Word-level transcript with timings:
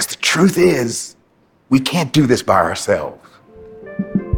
Because 0.00 0.16
the 0.16 0.22
truth 0.22 0.56
is, 0.56 1.14
we 1.68 1.78
can't 1.78 2.10
do 2.10 2.26
this 2.26 2.42
by 2.42 2.56
ourselves. 2.56 3.20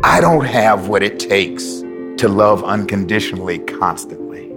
I 0.02 0.20
don't 0.20 0.44
have 0.44 0.88
what 0.88 1.04
it 1.04 1.20
takes 1.20 1.84
to 2.16 2.28
love 2.28 2.64
unconditionally 2.64 3.60
constantly. 3.60 4.52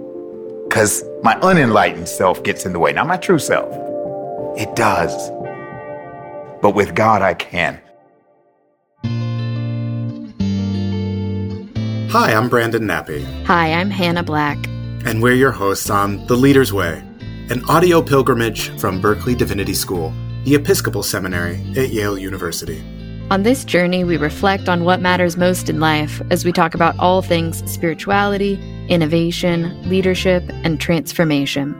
Because 0.64 1.04
my 1.22 1.38
unenlightened 1.42 2.08
self 2.08 2.42
gets 2.42 2.66
in 2.66 2.72
the 2.72 2.80
way, 2.80 2.92
not 2.92 3.06
my 3.06 3.18
true 3.18 3.38
self. 3.38 3.72
It 4.58 4.74
does. 4.74 5.30
But 6.60 6.74
with 6.74 6.96
God, 6.96 7.22
I 7.22 7.34
can. 7.34 7.80
Hi, 12.10 12.34
I'm 12.34 12.48
Brandon 12.48 12.82
Nappi. 12.82 13.22
Hi, 13.44 13.74
I'm 13.74 13.90
Hannah 13.90 14.24
Black. 14.24 14.58
And 15.04 15.22
we're 15.22 15.34
your 15.34 15.52
hosts 15.52 15.88
on 15.88 16.26
The 16.26 16.36
Leader's 16.36 16.72
Way, 16.72 17.00
an 17.48 17.64
audio 17.68 18.02
pilgrimage 18.02 18.76
from 18.80 19.00
Berkeley 19.00 19.36
Divinity 19.36 19.74
School, 19.74 20.12
the 20.46 20.54
Episcopal 20.54 21.02
Seminary 21.02 21.56
at 21.76 21.88
Yale 21.88 22.16
University. 22.16 22.80
On 23.32 23.42
this 23.42 23.64
journey, 23.64 24.04
we 24.04 24.16
reflect 24.16 24.68
on 24.68 24.84
what 24.84 25.00
matters 25.00 25.36
most 25.36 25.68
in 25.68 25.80
life 25.80 26.22
as 26.30 26.44
we 26.44 26.52
talk 26.52 26.72
about 26.72 26.96
all 27.00 27.20
things 27.20 27.68
spirituality, 27.68 28.54
innovation, 28.88 29.76
leadership, 29.88 30.44
and 30.62 30.80
transformation. 30.80 31.74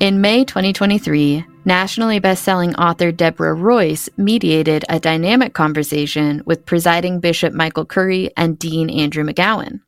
In 0.00 0.20
May 0.20 0.44
2023, 0.44 1.44
nationally 1.64 2.18
best-selling 2.18 2.74
author 2.76 3.12
Deborah 3.12 3.54
Royce 3.54 4.08
mediated 4.16 4.84
a 4.88 5.00
dynamic 5.00 5.54
conversation 5.54 6.42
with 6.46 6.66
presiding 6.66 7.20
Bishop 7.20 7.52
Michael 7.52 7.84
Curry 7.84 8.30
and 8.36 8.58
Dean 8.58 8.90
Andrew 8.90 9.24
McGowan. 9.24 9.80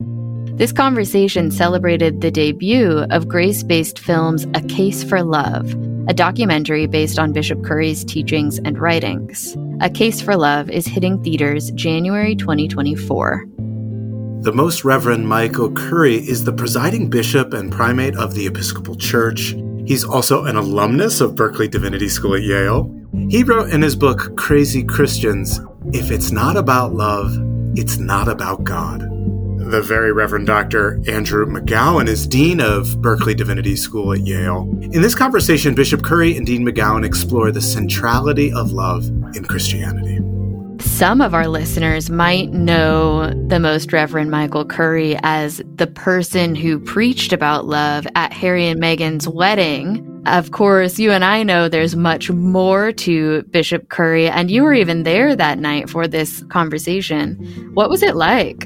This 0.57 0.71
conversation 0.71 1.51
celebrated 1.51 2.21
the 2.21 2.31
debut 2.31 3.05
of 3.11 3.27
grace-based 3.27 3.99
films 3.99 4.47
A 4.55 4.63
Case 4.63 5.03
for 5.03 5.25
Love, 5.25 5.73
a 6.09 6.15
documentary 6.15 6.87
based 6.87 7.19
on 7.19 7.33
Bishop 7.33 7.65
Curry's 7.65 8.05
teachings 8.05 8.59
and 8.59 8.79
writings. 8.79 9.57
A 9.81 9.91
Case 9.91 10.21
for 10.21 10.37
Love 10.37 10.71
is 10.71 10.87
hitting 10.87 11.21
theaters 11.25 11.73
January 11.73 12.37
2024. 12.37 13.47
The 14.43 14.53
Most 14.53 14.85
Reverend 14.85 15.27
Michael 15.27 15.73
Curry 15.73 16.17
is 16.17 16.45
the 16.45 16.53
presiding 16.53 17.11
bishop 17.11 17.53
and 17.53 17.73
primate 17.73 18.15
of 18.15 18.35
the 18.35 18.47
Episcopal 18.47 18.95
Church. 18.95 19.55
He's 19.87 20.05
also 20.05 20.45
an 20.45 20.57
alumnus 20.57 21.21
of 21.21 21.35
Berkeley 21.35 21.69
Divinity 21.69 22.09
School 22.09 22.35
at 22.35 22.43
Yale. 22.43 22.91
He 23.29 23.43
wrote 23.43 23.71
in 23.71 23.83
his 23.83 23.97
book, 23.97 24.37
Crazy 24.37 24.83
Christians 24.83 25.61
If 25.93 26.11
it's 26.11 26.31
not 26.31 26.57
about 26.57 26.95
love, 26.95 27.37
it's 27.77 27.99
not 27.99 28.29
about 28.29 28.65
God. 28.65 29.03
The 29.71 29.83
very 29.83 30.13
Reverend 30.13 30.47
Dr. 30.47 31.01
Andrew 31.09 31.47
McGowan 31.47 32.07
is 32.07 32.27
Dean 32.27 32.61
of 32.61 33.01
Berkeley 33.01 33.35
Divinity 33.35 33.77
School 33.77 34.13
at 34.13 34.21
Yale. 34.21 34.69
In 34.81 35.03
this 35.03 35.15
conversation, 35.15 35.75
Bishop 35.75 36.03
Curry 36.03 36.37
and 36.37 36.47
Dean 36.47 36.67
McGowan 36.67 37.05
explore 37.05 37.51
the 37.51 37.63
centrality 37.63 38.53
of 38.53 38.73
love 38.73 39.07
in 39.37 39.45
Christianity. 39.45 40.21
Some 40.95 41.21
of 41.21 41.35
our 41.35 41.49
listeners 41.49 42.09
might 42.09 42.53
know 42.53 43.29
the 43.49 43.59
Most 43.59 43.93
Reverend 43.93 44.31
Michael 44.31 44.65
Curry 44.65 45.19
as 45.25 45.61
the 45.75 45.89
person 45.89 46.55
who 46.55 46.79
preached 46.79 47.33
about 47.33 47.67
love 47.67 48.07
at 48.15 48.33
Harry 48.33 48.69
and 48.69 48.81
Meghan's 48.81 49.27
wedding. 49.27 50.23
Of 50.27 50.53
course, 50.53 51.01
you 51.01 51.11
and 51.11 51.25
I 51.25 51.43
know 51.43 51.69
there's 51.69 51.97
much 51.97 52.31
more 52.31 52.93
to 52.93 53.43
Bishop 53.51 53.89
Curry, 53.89 54.29
and 54.29 54.53
you 54.53 54.63
were 54.63 54.73
even 54.73 55.03
there 55.03 55.35
that 55.35 55.59
night 55.59 55.91
for 55.91 56.07
this 56.07 56.45
conversation. 56.45 57.35
What 57.75 57.91
was 57.91 58.05
it 58.05 58.15
like? 58.15 58.65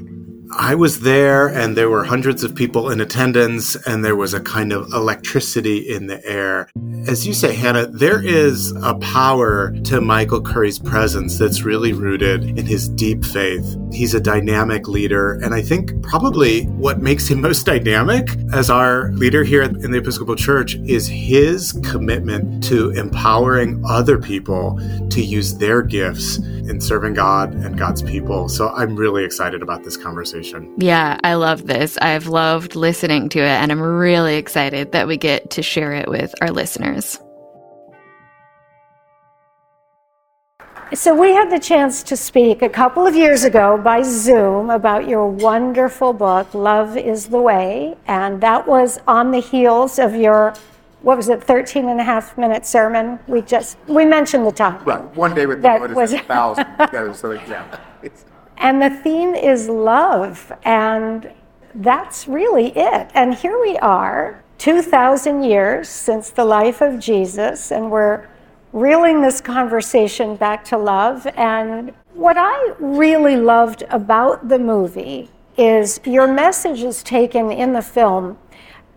I 0.51 0.73
was 0.73 1.01
there, 1.01 1.47
and 1.47 1.77
there 1.77 1.91
were 1.91 2.03
hundreds 2.03 2.43
of 2.43 2.55
people 2.55 2.89
in 2.89 2.99
attendance, 3.01 3.75
and 3.85 4.03
there 4.03 4.15
was 4.15 4.33
a 4.33 4.39
kind 4.39 4.73
of 4.73 4.91
electricity 4.93 5.77
in 5.77 6.07
the 6.07 6.25
air. 6.25 6.71
As 7.07 7.27
you 7.27 7.35
say, 7.35 7.53
Hannah, 7.53 7.85
there 7.85 8.19
is 8.23 8.71
a 8.81 8.95
power 8.95 9.71
to 9.83 10.01
Michael 10.01 10.41
Curry's 10.41 10.79
presence 10.79 11.37
that's 11.37 11.61
really 11.61 11.93
rooted 11.93 12.43
in 12.57 12.65
his 12.65 12.89
deep 12.89 13.23
faith. 13.25 13.77
He's 13.91 14.15
a 14.15 14.19
dynamic 14.19 14.87
leader, 14.87 15.33
and 15.33 15.53
I 15.53 15.61
think 15.61 16.01
probably 16.01 16.63
what 16.63 16.99
makes 16.99 17.27
him 17.27 17.41
most 17.49 17.67
dynamic 17.67 18.29
as 18.51 18.71
our 18.71 19.11
leader 19.11 19.43
here 19.43 19.61
in 19.61 19.91
the 19.91 19.99
Episcopal 19.99 20.35
Church 20.35 20.75
is 20.85 21.07
his 21.07 21.79
commitment 21.83 22.63
to 22.63 22.89
empowering 22.91 23.83
other 23.85 24.17
people 24.17 24.79
to 25.11 25.21
use 25.21 25.55
their 25.57 25.83
gifts 25.83 26.37
in 26.37 26.81
serving 26.81 27.13
God 27.13 27.53
and 27.53 27.77
God's 27.77 28.01
people. 28.01 28.49
So 28.49 28.69
I'm 28.69 28.95
really 28.95 29.23
excited 29.23 29.61
about 29.61 29.83
this 29.83 29.97
conversation 29.97 30.38
conversation. 30.39 30.73
Yeah, 30.77 31.17
I 31.23 31.33
love 31.35 31.65
this. 31.67 31.97
I've 32.01 32.27
loved 32.27 32.75
listening 32.75 33.29
to 33.29 33.39
it, 33.39 33.43
and 33.47 33.71
I'm 33.71 33.81
really 33.81 34.35
excited 34.35 34.91
that 34.91 35.07
we 35.07 35.17
get 35.17 35.51
to 35.51 35.61
share 35.61 35.93
it 35.93 36.07
with 36.09 36.33
our 36.41 36.51
listeners. 36.51 37.19
So, 40.91 41.13
we 41.15 41.33
had 41.35 41.51
the 41.51 41.59
chance 41.59 42.01
to 42.03 42.17
speak 42.17 42.63
a 42.63 42.69
couple 42.69 43.05
of 43.05 43.15
years 43.15 43.43
ago 43.43 43.77
by 43.77 44.01
Zoom 44.01 44.71
about 44.71 45.07
your 45.07 45.27
wonderful 45.27 46.13
book, 46.13 46.51
Love 46.55 46.97
is 46.97 47.27
the 47.27 47.37
Way. 47.39 47.95
And 48.07 48.41
that 48.41 48.67
was 48.67 48.99
on 49.07 49.29
the 49.29 49.39
heels 49.39 49.99
of 49.99 50.15
your, 50.15 50.55
what 51.03 51.15
was 51.15 51.29
it, 51.29 51.43
13 51.43 51.89
and 51.89 51.99
a 51.99 52.03
half 52.03 52.35
minute 52.39 52.65
sermon? 52.65 53.19
We 53.27 53.43
just, 53.43 53.77
we 53.87 54.03
mentioned 54.03 54.47
the 54.47 54.51
time. 54.51 54.83
Right. 54.83 55.03
One 55.15 55.35
day 55.35 55.45
with 55.45 55.61
That 55.61 55.75
the 55.75 55.79
Lord 55.85 55.95
was- 55.95 56.13
is 56.13 56.21
a 56.21 56.23
thousand. 56.23 56.65
so, 57.13 57.33
yeah. 57.33 57.77
And 58.59 58.81
the 58.81 58.89
theme 58.89 59.33
is 59.33 59.67
love. 59.69 60.51
And 60.63 61.31
that's 61.73 62.27
really 62.27 62.67
it. 62.77 63.09
And 63.13 63.33
here 63.33 63.59
we 63.59 63.77
are, 63.77 64.43
2,000 64.57 65.43
years 65.43 65.87
since 65.87 66.29
the 66.29 66.43
life 66.43 66.81
of 66.81 66.99
Jesus, 66.99 67.71
and 67.71 67.89
we're 67.89 68.27
reeling 68.73 69.21
this 69.21 69.39
conversation 69.39 70.35
back 70.35 70.65
to 70.65 70.77
love. 70.77 71.25
And 71.37 71.93
what 72.13 72.35
I 72.37 72.73
really 72.79 73.37
loved 73.37 73.83
about 73.89 74.49
the 74.49 74.59
movie 74.59 75.29
is 75.57 75.99
your 76.03 76.27
message 76.27 76.83
is 76.83 77.01
taken 77.01 77.51
in 77.51 77.73
the 77.73 77.81
film 77.81 78.37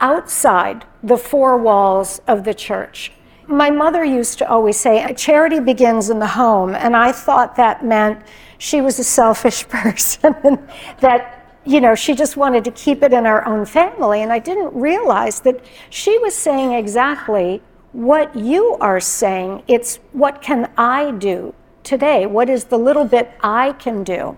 outside 0.01 0.85
the 1.03 1.17
four 1.17 1.57
walls 1.57 2.21
of 2.27 2.45
the 2.45 2.55
church. 2.55 3.13
My 3.47 3.71
mother 3.71 4.05
used 4.05 4.39
to 4.39 4.49
always 4.49 4.79
say, 4.79 5.13
charity 5.15 5.61
begins 5.61 6.11
in 6.11 6.19
the 6.19 6.27
home. 6.27 6.75
And 6.75 6.97
I 6.97 7.13
thought 7.13 7.57
that 7.57 7.85
meant 7.85 8.23
she 8.59 8.81
was 8.81 8.99
a 8.99 9.05
selfish 9.05 9.69
person 9.69 10.35
and 10.45 10.59
that 11.01 11.43
you 11.65 11.81
know, 11.81 11.95
she 11.95 12.15
just 12.15 12.37
wanted 12.37 12.65
to 12.65 12.71
keep 12.73 13.03
it 13.03 13.13
in 13.13 13.27
our 13.27 13.47
own 13.47 13.65
family. 13.65 14.23
And 14.23 14.33
I 14.33 14.39
didn't 14.39 14.75
realize 14.75 15.41
that 15.41 15.65
she 15.91 16.19
was 16.19 16.35
saying 16.35 16.73
exactly 16.73 17.63
what 17.93 18.35
you 18.35 18.77
are 18.81 19.01
saying. 19.01 19.63
It's 19.69 19.97
what 20.13 20.43
can 20.43 20.71
I 20.77 21.13
do 21.13 21.55
today? 21.85 22.27
What 22.27 22.49
is 22.49 22.65
the 22.65 22.79
little 22.79 23.05
bit 23.05 23.33
I 23.43 23.73
can 23.75 24.03
do? 24.03 24.37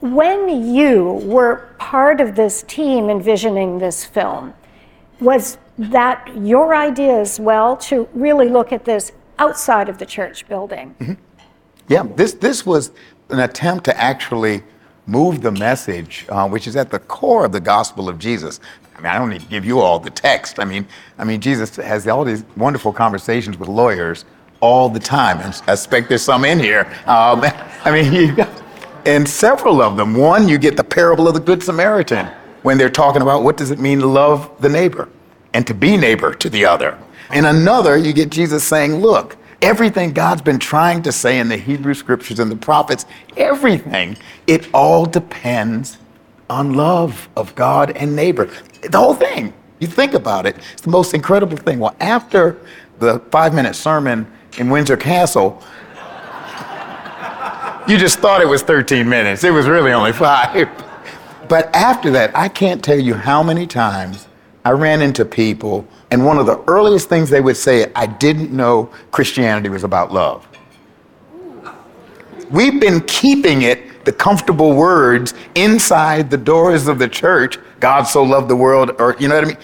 When 0.00 0.74
you 0.74 1.20
were 1.24 1.74
part 1.78 2.20
of 2.20 2.36
this 2.36 2.62
team 2.62 3.10
envisioning 3.10 3.78
this 3.78 4.04
film, 4.04 4.54
was 5.20 5.58
that 5.80 6.28
your 6.36 6.74
idea 6.74 7.18
as 7.18 7.40
well 7.40 7.76
to 7.76 8.06
really 8.12 8.48
look 8.48 8.72
at 8.72 8.84
this 8.84 9.12
outside 9.38 9.88
of 9.88 9.98
the 9.98 10.06
church 10.06 10.46
building? 10.46 11.16
yeah, 11.88 12.04
this, 12.16 12.34
this 12.34 12.66
was 12.66 12.90
an 13.30 13.40
attempt 13.40 13.84
to 13.84 13.98
actually 13.98 14.62
move 15.06 15.40
the 15.40 15.50
message, 15.50 16.26
uh, 16.28 16.46
which 16.46 16.66
is 16.66 16.76
at 16.76 16.90
the 16.90 16.98
core 16.98 17.46
of 17.46 17.52
the 17.52 17.60
gospel 17.60 18.08
of 18.08 18.18
Jesus. 18.18 18.60
I 18.96 19.00
mean, 19.00 19.06
I 19.06 19.18
don't 19.18 19.30
need 19.30 19.40
to 19.40 19.46
give 19.48 19.64
you 19.64 19.80
all 19.80 19.98
the 19.98 20.10
text. 20.10 20.60
I 20.60 20.64
mean, 20.64 20.86
I 21.16 21.24
mean, 21.24 21.40
Jesus 21.40 21.74
has 21.76 22.06
all 22.06 22.24
these 22.24 22.44
wonderful 22.56 22.92
conversations 22.92 23.58
with 23.58 23.68
lawyers 23.68 24.26
all 24.60 24.90
the 24.90 25.00
time. 25.00 25.38
I 25.38 25.72
expect 25.72 26.10
there's 26.10 26.22
some 26.22 26.44
in 26.44 26.58
here. 26.58 26.82
Um, 27.06 27.40
I 27.84 27.90
mean, 27.90 28.12
you 28.12 28.36
got, 28.36 28.50
and 29.06 29.26
several 29.26 29.80
of 29.80 29.96
them. 29.96 30.12
One, 30.12 30.46
you 30.46 30.58
get 30.58 30.76
the 30.76 30.84
parable 30.84 31.26
of 31.26 31.32
the 31.32 31.40
Good 31.40 31.62
Samaritan 31.62 32.26
when 32.60 32.76
they're 32.76 32.90
talking 32.90 33.22
about 33.22 33.42
what 33.42 33.56
does 33.56 33.70
it 33.70 33.78
mean 33.78 34.00
to 34.00 34.06
love 34.06 34.50
the 34.60 34.68
neighbor 34.68 35.08
and 35.54 35.66
to 35.66 35.74
be 35.74 35.96
neighbor 35.96 36.34
to 36.34 36.50
the 36.50 36.64
other. 36.64 36.98
In 37.32 37.44
another, 37.44 37.96
you 37.96 38.12
get 38.12 38.30
Jesus 38.30 38.64
saying, 38.64 38.96
look, 38.96 39.36
everything 39.62 40.12
God's 40.12 40.42
been 40.42 40.58
trying 40.58 41.02
to 41.02 41.12
say 41.12 41.38
in 41.38 41.48
the 41.48 41.56
Hebrew 41.56 41.94
scriptures 41.94 42.38
and 42.38 42.50
the 42.50 42.56
prophets, 42.56 43.06
everything, 43.36 44.16
it 44.46 44.68
all 44.74 45.06
depends 45.06 45.98
on 46.48 46.74
love 46.74 47.28
of 47.36 47.54
God 47.54 47.96
and 47.96 48.16
neighbor. 48.16 48.50
The 48.82 48.98
whole 48.98 49.14
thing. 49.14 49.52
You 49.78 49.86
think 49.86 50.12
about 50.12 50.44
it, 50.44 50.56
it's 50.72 50.82
the 50.82 50.90
most 50.90 51.14
incredible 51.14 51.56
thing. 51.56 51.78
Well, 51.78 51.96
after 52.00 52.58
the 52.98 53.18
five 53.30 53.54
minute 53.54 53.74
sermon 53.74 54.30
in 54.58 54.68
Windsor 54.68 54.96
Castle, 54.96 55.62
you 57.88 57.96
just 57.96 58.18
thought 58.18 58.42
it 58.42 58.48
was 58.48 58.62
13 58.62 59.08
minutes. 59.08 59.42
It 59.42 59.52
was 59.52 59.66
really 59.66 59.92
only 59.92 60.12
five. 60.12 60.68
But 61.48 61.74
after 61.74 62.10
that, 62.10 62.36
I 62.36 62.48
can't 62.48 62.84
tell 62.84 62.98
you 62.98 63.14
how 63.14 63.42
many 63.42 63.66
times 63.66 64.28
I 64.64 64.70
ran 64.72 65.00
into 65.00 65.24
people, 65.24 65.86
and 66.10 66.24
one 66.24 66.38
of 66.38 66.46
the 66.46 66.62
earliest 66.66 67.08
things 67.08 67.30
they 67.30 67.40
would 67.40 67.56
say, 67.56 67.90
I 67.94 68.06
didn't 68.06 68.52
know 68.52 68.90
Christianity 69.10 69.68
was 69.68 69.84
about 69.84 70.12
love. 70.12 70.46
We've 72.50 72.80
been 72.80 73.00
keeping 73.02 73.62
it, 73.62 74.04
the 74.04 74.12
comfortable 74.12 74.74
words, 74.74 75.34
inside 75.54 76.30
the 76.30 76.36
doors 76.36 76.88
of 76.88 76.98
the 76.98 77.08
church. 77.08 77.58
God 77.78 78.02
so 78.02 78.22
loved 78.22 78.48
the 78.48 78.56
world, 78.56 78.92
or 78.98 79.16
you 79.18 79.28
know 79.28 79.36
what 79.36 79.44
I 79.44 79.48
mean? 79.48 79.56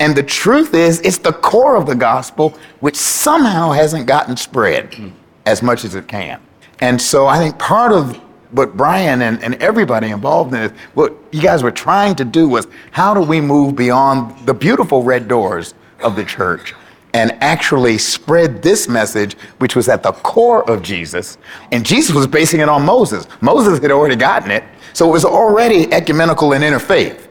And 0.00 0.14
the 0.14 0.22
truth 0.22 0.74
is, 0.74 1.00
it's 1.00 1.18
the 1.18 1.32
core 1.32 1.76
of 1.76 1.86
the 1.86 1.94
gospel, 1.94 2.58
which 2.80 2.96
somehow 2.96 3.70
hasn't 3.70 4.06
gotten 4.06 4.36
spread 4.36 5.12
as 5.46 5.62
much 5.62 5.84
as 5.84 5.94
it 5.94 6.06
can. 6.08 6.40
And 6.80 7.00
so 7.00 7.26
I 7.26 7.38
think 7.38 7.58
part 7.58 7.92
of 7.92 8.20
what 8.50 8.76
Brian 8.76 9.22
and, 9.22 9.42
and 9.42 9.54
everybody 9.56 10.10
involved 10.10 10.54
in 10.54 10.62
it, 10.62 10.72
what 10.94 11.14
you 11.32 11.40
guys 11.40 11.62
were 11.62 11.70
trying 11.70 12.14
to 12.16 12.24
do 12.24 12.48
was 12.48 12.66
how 12.90 13.14
do 13.14 13.20
we 13.20 13.40
move 13.40 13.76
beyond 13.76 14.46
the 14.46 14.54
beautiful 14.54 15.02
red 15.02 15.28
doors 15.28 15.74
of 16.02 16.16
the 16.16 16.24
church 16.24 16.74
and 17.14 17.30
actually 17.40 17.96
spread 17.96 18.60
this 18.60 18.88
message, 18.88 19.34
which 19.58 19.76
was 19.76 19.88
at 19.88 20.02
the 20.02 20.12
core 20.12 20.68
of 20.68 20.82
Jesus. 20.82 21.38
And 21.70 21.86
Jesus 21.86 22.14
was 22.14 22.26
basing 22.26 22.60
it 22.60 22.68
on 22.68 22.84
Moses. 22.84 23.26
Moses 23.40 23.78
had 23.78 23.92
already 23.92 24.16
gotten 24.16 24.50
it, 24.50 24.64
so 24.92 25.08
it 25.08 25.12
was 25.12 25.24
already 25.24 25.92
ecumenical 25.92 26.52
and 26.52 26.64
interfaith. 26.64 27.23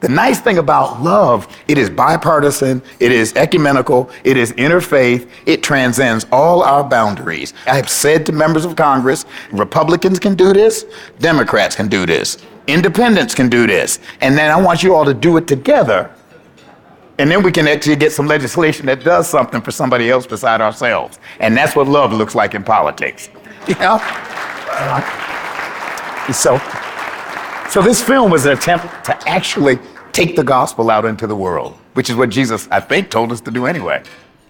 The 0.00 0.08
nice 0.08 0.40
thing 0.40 0.58
about 0.58 1.02
love, 1.02 1.48
it 1.66 1.76
is 1.76 1.90
bipartisan, 1.90 2.82
it 3.00 3.10
is 3.10 3.34
ecumenical, 3.34 4.10
it 4.22 4.36
is 4.36 4.52
interfaith, 4.52 5.28
it 5.44 5.64
transcends 5.64 6.24
all 6.30 6.62
our 6.62 6.84
boundaries. 6.84 7.52
I 7.66 7.74
have 7.74 7.88
said 7.88 8.24
to 8.26 8.32
members 8.32 8.64
of 8.64 8.76
Congress, 8.76 9.24
Republicans 9.50 10.20
can 10.20 10.36
do 10.36 10.52
this, 10.52 10.86
Democrats 11.18 11.74
can 11.74 11.88
do 11.88 12.06
this, 12.06 12.38
independents 12.68 13.34
can 13.34 13.48
do 13.48 13.66
this, 13.66 13.98
and 14.20 14.38
then 14.38 14.52
I 14.52 14.60
want 14.60 14.84
you 14.84 14.94
all 14.94 15.04
to 15.04 15.14
do 15.14 15.36
it 15.36 15.48
together. 15.48 16.14
And 17.18 17.28
then 17.28 17.42
we 17.42 17.50
can 17.50 17.66
actually 17.66 17.96
get 17.96 18.12
some 18.12 18.28
legislation 18.28 18.86
that 18.86 19.02
does 19.02 19.28
something 19.28 19.60
for 19.60 19.72
somebody 19.72 20.08
else 20.08 20.24
beside 20.24 20.60
ourselves. 20.60 21.18
And 21.40 21.56
that's 21.56 21.74
what 21.74 21.88
love 21.88 22.12
looks 22.12 22.36
like 22.36 22.54
in 22.54 22.62
politics. 22.62 23.30
You 23.66 23.74
know? 23.74 23.98
So, 26.32 26.58
so 27.68 27.82
this 27.82 28.02
film 28.02 28.30
was 28.30 28.46
an 28.46 28.52
attempt 28.52 29.04
to 29.04 29.28
actually 29.28 29.78
take 30.12 30.36
the 30.36 30.44
gospel 30.44 30.90
out 30.90 31.04
into 31.04 31.26
the 31.26 31.36
world, 31.36 31.74
which 31.94 32.08
is 32.10 32.16
what 32.16 32.30
Jesus, 32.30 32.66
I 32.70 32.80
think, 32.80 33.10
told 33.10 33.30
us 33.30 33.40
to 33.42 33.50
do 33.50 33.66
anyway. 33.66 34.02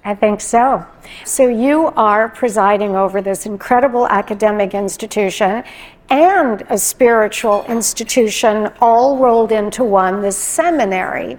I 0.05 0.15
think 0.15 0.41
so. 0.41 0.87
So 1.25 1.49
you 1.49 1.89
are 1.89 2.29
presiding 2.29 2.97
over 2.97 3.21
this 3.21 3.45
incredible 3.45 4.07
academic 4.09 4.73
institution 4.73 5.65
and 6.11 6.63
a 6.71 6.79
spiritual 6.79 7.65
institution 7.69 8.71
all 8.81 9.19
rolled 9.19 9.53
into 9.53 9.85
one, 9.85 10.23
this 10.23 10.37
seminary. 10.37 11.37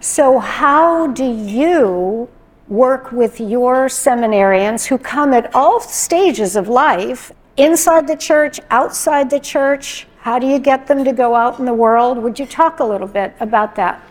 So, 0.00 0.38
how 0.38 1.06
do 1.06 1.24
you 1.24 2.28
work 2.68 3.12
with 3.12 3.40
your 3.40 3.86
seminarians 3.86 4.86
who 4.86 4.98
come 4.98 5.32
at 5.32 5.54
all 5.54 5.80
stages 5.80 6.56
of 6.56 6.68
life, 6.68 7.32
inside 7.56 8.06
the 8.06 8.16
church, 8.16 8.60
outside 8.70 9.30
the 9.30 9.40
church? 9.40 10.06
How 10.24 10.38
do 10.38 10.46
you 10.46 10.58
get 10.58 10.86
them 10.86 11.04
to 11.04 11.12
go 11.12 11.34
out 11.34 11.58
in 11.58 11.66
the 11.66 11.74
world? 11.74 12.16
Would 12.16 12.38
you 12.38 12.46
talk 12.46 12.80
a 12.80 12.84
little 12.84 13.06
bit 13.06 13.34
about 13.40 13.74
that? 13.74 14.02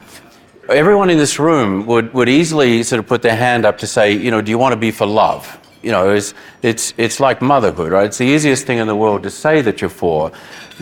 Everyone 0.69 1.09
in 1.09 1.17
this 1.17 1.39
room 1.39 1.87
would, 1.87 2.13
would 2.13 2.29
easily 2.29 2.83
sort 2.83 2.99
of 2.99 3.07
put 3.07 3.23
their 3.23 3.35
hand 3.35 3.65
up 3.65 3.79
to 3.79 3.87
say, 3.87 4.11
you 4.11 4.29
know, 4.29 4.39
do 4.39 4.51
you 4.51 4.59
want 4.59 4.73
to 4.73 4.79
be 4.79 4.91
for 4.91 5.07
love? 5.07 5.59
You 5.81 5.89
know, 5.89 6.13
it's, 6.13 6.35
it's, 6.61 6.93
it's 6.97 7.19
like 7.19 7.41
motherhood, 7.41 7.91
right? 7.91 8.05
It's 8.05 8.19
the 8.19 8.27
easiest 8.27 8.67
thing 8.67 8.77
in 8.77 8.85
the 8.85 8.95
world 8.95 9.23
to 9.23 9.31
say 9.31 9.63
that 9.63 9.81
you're 9.81 9.89
for. 9.89 10.31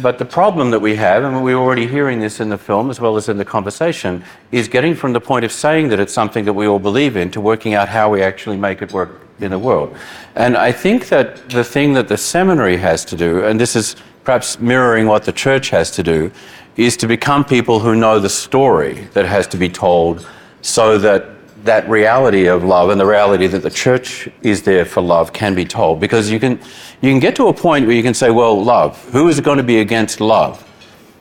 But 0.02 0.18
the 0.18 0.26
problem 0.26 0.70
that 0.72 0.80
we 0.80 0.98
have, 0.98 1.24
and 1.24 1.42
we're 1.46 1.56
already 1.56 1.88
hearing 1.88 2.20
this 2.20 2.42
in 2.42 2.50
the 2.50 2.58
film 2.58 2.90
as 2.90 3.00
well 3.00 3.16
as 3.16 3.30
in 3.30 3.38
the 3.38 3.46
conversation, 3.46 4.26
is 4.52 4.68
getting 4.68 4.96
from 4.96 5.14
the 5.14 5.22
point 5.22 5.46
of 5.46 5.54
saying 5.54 5.88
that 5.90 6.00
it's 6.02 6.14
something 6.14 6.44
that 6.44 6.54
we 6.54 6.68
all 6.68 6.78
believe 6.78 7.16
in 7.16 7.32
to 7.32 7.40
working 7.40 7.74
out 7.74 7.88
how 7.88 8.10
we 8.10 8.22
actually 8.22 8.58
make 8.58 8.82
it 8.82 8.92
work 8.92 9.22
in 9.40 9.52
the 9.52 9.60
world. 9.60 9.96
And 10.36 10.58
I 10.58 10.74
think 10.74 11.08
that 11.08 11.50
the 11.50 11.64
thing 11.64 11.94
that 11.94 12.10
the 12.10 12.18
seminary 12.18 12.76
has 12.76 13.06
to 13.06 13.16
do, 13.16 13.46
and 13.46 13.58
this 13.58 13.78
is 13.78 13.96
perhaps 14.24 14.60
mirroring 14.60 15.08
what 15.08 15.24
the 15.24 15.32
church 15.32 15.70
has 15.70 15.92
to 15.92 16.04
do, 16.04 16.32
is 16.78 16.96
to 16.98 17.08
become 17.08 17.44
people 17.44 17.80
who 17.80 17.96
know 17.96 18.20
the 18.20 18.30
story 18.30 19.08
that 19.14 19.26
has 19.26 19.48
to 19.48 19.58
be 19.58 19.70
told 19.70 20.28
so 20.62 20.98
that 20.98 21.26
that 21.64 21.88
reality 21.88 22.48
of 22.48 22.64
love 22.64 22.90
and 22.90 23.00
the 23.00 23.06
reality 23.06 23.46
that 23.46 23.62
the 23.62 23.70
church 23.70 24.28
is 24.42 24.64
there 24.64 24.86
for 24.86 25.02
love 25.02 25.32
can 25.32 25.54
be 25.54 25.66
told. 25.66 26.00
Because 26.00 26.30
you 26.30 26.40
can 26.40 26.60
you 27.02 27.12
can 27.12 27.20
get 27.20 27.36
to 27.36 27.48
a 27.48 27.54
point 27.54 27.86
where 27.86 27.96
you 27.96 28.04
can 28.04 28.14
say 28.14 28.32
well 28.32 28.62
love 28.62 29.04
who 29.12 29.28
is 29.30 29.40
going 29.40 29.58
to 29.58 29.64
be 29.64 29.80
against 29.80 30.20
love? 30.20 30.68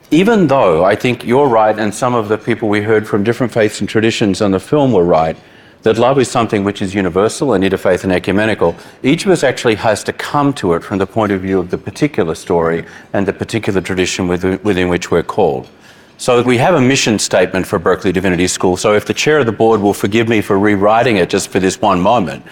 Even 0.09 0.47
though 0.47 0.83
i 0.83 0.95
think 0.95 1.23
you're 1.23 1.47
right 1.47 1.79
and 1.79 1.93
some 1.93 2.15
of 2.15 2.27
the 2.27 2.37
people 2.37 2.67
we 2.67 2.81
heard 2.81 3.07
from 3.07 3.23
different 3.23 3.53
faiths 3.53 3.79
and 3.79 3.87
traditions 3.87 4.41
on 4.41 4.51
the 4.51 4.59
film 4.59 4.91
were 4.91 5.05
right 5.05 5.37
that 5.83 5.97
love 5.97 6.19
is 6.19 6.29
something 6.29 6.63
which 6.63 6.81
is 6.81 6.93
universal 6.93 7.53
and 7.53 7.63
interfaith 7.63 8.03
and 8.03 8.11
ecumenical 8.11 8.75
each 9.03 9.25
of 9.25 9.31
us 9.31 9.43
actually 9.43 9.75
has 9.75 10.03
to 10.03 10.13
come 10.13 10.53
to 10.53 10.73
it 10.73 10.83
from 10.83 10.97
the 10.97 11.07
point 11.07 11.31
of 11.31 11.41
view 11.41 11.59
of 11.59 11.69
the 11.71 11.77
particular 11.77 12.35
story 12.35 12.85
and 13.13 13.27
the 13.27 13.33
particular 13.33 13.81
tradition 13.81 14.27
within 14.27 14.89
which 14.89 15.11
we're 15.11 15.23
called 15.23 15.67
so 16.21 16.43
we 16.43 16.59
have 16.59 16.75
a 16.75 16.81
mission 16.81 17.17
statement 17.17 17.65
for 17.65 17.79
Berkeley 17.79 18.11
Divinity 18.11 18.45
School. 18.45 18.77
So 18.77 18.93
if 18.93 19.05
the 19.05 19.13
chair 19.13 19.39
of 19.39 19.47
the 19.47 19.51
board 19.51 19.81
will 19.81 19.91
forgive 19.91 20.29
me 20.29 20.39
for 20.39 20.59
rewriting 20.59 21.17
it 21.17 21.31
just 21.31 21.49
for 21.49 21.59
this 21.59 21.81
one 21.81 21.99
moment, 21.99 22.45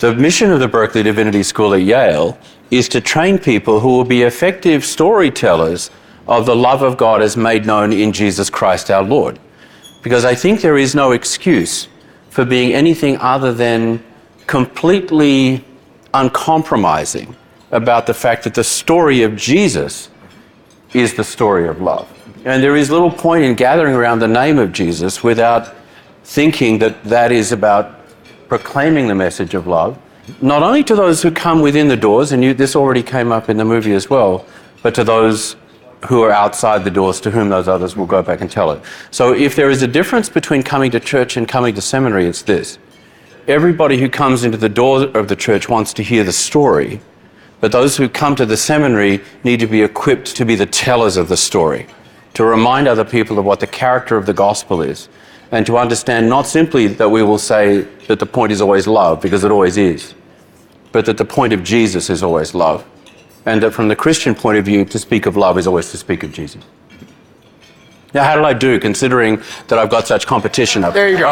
the 0.00 0.12
mission 0.12 0.50
of 0.50 0.58
the 0.58 0.66
Berkeley 0.66 1.04
Divinity 1.04 1.44
School 1.44 1.72
at 1.74 1.82
Yale 1.82 2.36
is 2.72 2.88
to 2.88 3.00
train 3.00 3.38
people 3.38 3.78
who 3.78 3.90
will 3.90 4.04
be 4.04 4.22
effective 4.22 4.84
storytellers 4.84 5.88
of 6.26 6.46
the 6.46 6.56
love 6.56 6.82
of 6.82 6.96
God 6.96 7.22
as 7.22 7.36
made 7.36 7.64
known 7.64 7.92
in 7.92 8.10
Jesus 8.10 8.50
Christ 8.50 8.90
our 8.90 9.04
Lord. 9.04 9.38
Because 10.02 10.24
I 10.24 10.34
think 10.34 10.60
there 10.60 10.76
is 10.76 10.96
no 10.96 11.12
excuse 11.12 11.86
for 12.36 12.44
being 12.44 12.74
anything 12.74 13.16
other 13.16 13.50
than 13.50 13.98
completely 14.46 15.64
uncompromising 16.12 17.34
about 17.70 18.06
the 18.06 18.12
fact 18.12 18.44
that 18.44 18.52
the 18.52 18.62
story 18.62 19.22
of 19.22 19.34
Jesus 19.36 20.10
is 20.92 21.14
the 21.14 21.24
story 21.24 21.66
of 21.66 21.80
love. 21.80 22.06
And 22.44 22.62
there 22.62 22.76
is 22.76 22.90
little 22.90 23.10
point 23.10 23.42
in 23.44 23.54
gathering 23.54 23.94
around 23.94 24.18
the 24.18 24.28
name 24.28 24.58
of 24.58 24.70
Jesus 24.70 25.24
without 25.24 25.74
thinking 26.24 26.78
that 26.80 27.02
that 27.04 27.32
is 27.32 27.52
about 27.52 28.00
proclaiming 28.48 29.06
the 29.06 29.14
message 29.14 29.54
of 29.54 29.66
love, 29.66 29.98
not 30.42 30.62
only 30.62 30.84
to 30.84 30.94
those 30.94 31.22
who 31.22 31.30
come 31.30 31.62
within 31.62 31.88
the 31.88 31.96
doors, 31.96 32.32
and 32.32 32.44
you, 32.44 32.52
this 32.52 32.76
already 32.76 33.02
came 33.02 33.32
up 33.32 33.48
in 33.48 33.56
the 33.56 33.64
movie 33.64 33.94
as 33.94 34.10
well, 34.10 34.44
but 34.82 34.94
to 34.94 35.04
those 35.04 35.56
who 36.06 36.22
are 36.22 36.32
outside 36.32 36.84
the 36.84 36.90
doors 36.90 37.20
to 37.20 37.30
whom 37.30 37.48
those 37.48 37.68
others 37.68 37.96
will 37.96 38.06
go 38.06 38.22
back 38.22 38.40
and 38.40 38.50
tell 38.50 38.70
it. 38.70 38.82
So 39.10 39.34
if 39.34 39.56
there 39.56 39.70
is 39.70 39.82
a 39.82 39.88
difference 39.88 40.28
between 40.28 40.62
coming 40.62 40.90
to 40.92 41.00
church 41.00 41.36
and 41.36 41.46
coming 41.48 41.74
to 41.74 41.80
seminary, 41.80 42.26
it's 42.26 42.42
this. 42.42 42.78
Everybody 43.48 43.98
who 43.98 44.08
comes 44.08 44.44
into 44.44 44.58
the 44.58 44.68
door 44.68 45.04
of 45.04 45.28
the 45.28 45.36
church 45.36 45.68
wants 45.68 45.92
to 45.94 46.02
hear 46.02 46.24
the 46.24 46.32
story, 46.32 47.00
but 47.60 47.72
those 47.72 47.96
who 47.96 48.08
come 48.08 48.34
to 48.36 48.46
the 48.46 48.56
seminary 48.56 49.22
need 49.44 49.60
to 49.60 49.66
be 49.66 49.82
equipped 49.82 50.34
to 50.36 50.44
be 50.44 50.54
the 50.56 50.66
tellers 50.66 51.16
of 51.16 51.28
the 51.28 51.36
story 51.36 51.86
to 52.34 52.44
remind 52.44 52.86
other 52.86 53.04
people 53.04 53.38
of 53.38 53.46
what 53.46 53.60
the 53.60 53.66
character 53.66 54.16
of 54.16 54.26
the 54.26 54.34
gospel 54.34 54.82
is, 54.82 55.08
and 55.52 55.64
to 55.64 55.78
understand 55.78 56.28
not 56.28 56.46
simply 56.46 56.86
that 56.86 57.08
we 57.08 57.22
will 57.22 57.38
say 57.38 57.80
that 58.08 58.18
the 58.18 58.26
point 58.26 58.52
is 58.52 58.60
always 58.60 58.86
love, 58.86 59.22
because 59.22 59.42
it 59.42 59.50
always 59.50 59.78
is, 59.78 60.14
but 60.92 61.06
that 61.06 61.16
the 61.16 61.24
point 61.24 61.54
of 61.54 61.64
Jesus 61.64 62.10
is 62.10 62.22
always 62.22 62.54
love, 62.54 62.84
and 63.46 63.62
that 63.62 63.72
from 63.72 63.88
the 63.88 63.96
Christian 63.96 64.34
point 64.34 64.58
of 64.58 64.64
view, 64.64 64.84
to 64.84 64.98
speak 64.98 65.26
of 65.26 65.36
love 65.36 65.56
is 65.56 65.66
always 65.66 65.90
to 65.92 65.96
speak 65.96 66.22
of 66.22 66.32
Jesus. 66.32 66.62
Now, 68.12 68.24
how 68.24 68.34
did 68.36 68.44
I 68.44 68.52
do, 68.52 68.78
considering 68.78 69.42
that 69.68 69.78
I've 69.78 69.90
got 69.90 70.06
such 70.06 70.26
competition 70.26 70.84
up 70.84 70.94
there? 70.94 71.08
You 71.08 71.18
go. 71.18 71.26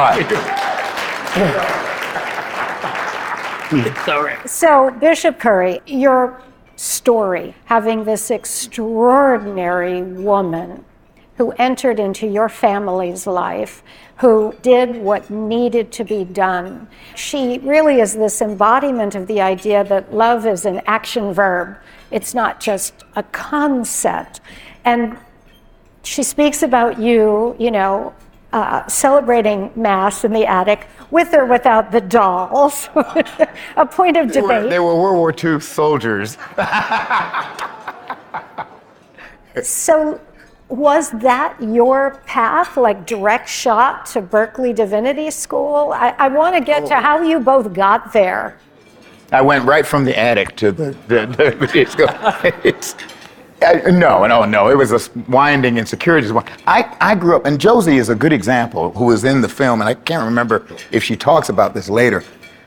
So, 4.46 4.90
Bishop 4.90 5.40
Curry, 5.40 5.80
your 5.86 6.40
story, 6.76 7.54
having 7.64 8.04
this 8.04 8.30
extraordinary 8.30 10.02
woman 10.02 10.84
who 11.36 11.50
entered 11.52 11.98
into 11.98 12.26
your 12.26 12.48
family's 12.48 13.26
life, 13.26 13.82
who 14.18 14.54
did 14.62 14.96
what 14.96 15.28
needed 15.30 15.90
to 15.90 16.04
be 16.04 16.24
done. 16.24 16.86
She 17.16 17.58
really 17.58 18.00
is 18.00 18.14
this 18.14 18.40
embodiment 18.40 19.16
of 19.16 19.26
the 19.26 19.40
idea 19.40 19.82
that 19.84 20.14
love 20.14 20.46
is 20.46 20.64
an 20.64 20.80
action 20.86 21.32
verb, 21.32 21.76
it's 22.14 22.32
not 22.32 22.60
just 22.60 22.94
a 23.16 23.24
concept. 23.24 24.40
And 24.84 25.18
she 26.04 26.22
speaks 26.22 26.62
about 26.62 27.00
you, 27.00 27.56
you 27.58 27.72
know, 27.72 28.14
uh, 28.52 28.86
celebrating 28.86 29.72
Mass 29.74 30.24
in 30.24 30.32
the 30.32 30.46
attic 30.46 30.86
with 31.10 31.34
or 31.34 31.44
without 31.44 31.90
the 31.90 32.00
dolls. 32.00 32.88
a 33.76 33.84
point 33.84 34.16
of 34.16 34.28
they 34.28 34.40
debate. 34.40 34.62
Were, 34.62 34.68
they 34.68 34.78
were 34.78 34.94
World 34.94 35.16
War 35.16 35.34
II 35.36 35.58
soldiers. 35.58 36.38
so 39.62 40.20
was 40.68 41.10
that 41.10 41.56
your 41.60 42.22
path, 42.26 42.76
like 42.76 43.06
direct 43.06 43.48
shot 43.48 44.06
to 44.06 44.22
Berkeley 44.22 44.72
Divinity 44.72 45.32
School? 45.32 45.90
I, 45.92 46.10
I 46.10 46.28
want 46.28 46.54
to 46.54 46.60
get 46.60 46.86
to 46.86 46.94
how 46.94 47.22
you 47.22 47.40
both 47.40 47.72
got 47.72 48.12
there. 48.12 48.56
I 49.34 49.40
went 49.40 49.64
right 49.64 49.84
from 49.84 50.04
the 50.04 50.16
attic 50.16 50.54
to 50.56 50.70
the, 50.70 50.96
the, 51.08 51.26
the 51.26 52.60
it's, 52.64 52.94
I, 53.60 53.90
no, 53.90 54.24
no, 54.26 54.44
no. 54.44 54.68
It 54.68 54.76
was 54.76 54.92
a 54.92 55.00
winding 55.28 55.76
insecurities. 55.76 56.30
I, 56.68 56.96
I 57.00 57.16
grew 57.16 57.34
up, 57.34 57.44
and 57.44 57.60
Josie 57.60 57.96
is 57.96 58.10
a 58.10 58.14
good 58.14 58.32
example 58.32 58.92
who 58.92 59.06
was 59.06 59.24
in 59.24 59.40
the 59.40 59.48
film, 59.48 59.80
and 59.80 59.88
I 59.88 59.94
can't 59.94 60.24
remember 60.24 60.64
if 60.92 61.02
she 61.02 61.16
talks 61.16 61.48
about 61.48 61.74
this 61.74 61.88
later. 61.88 62.22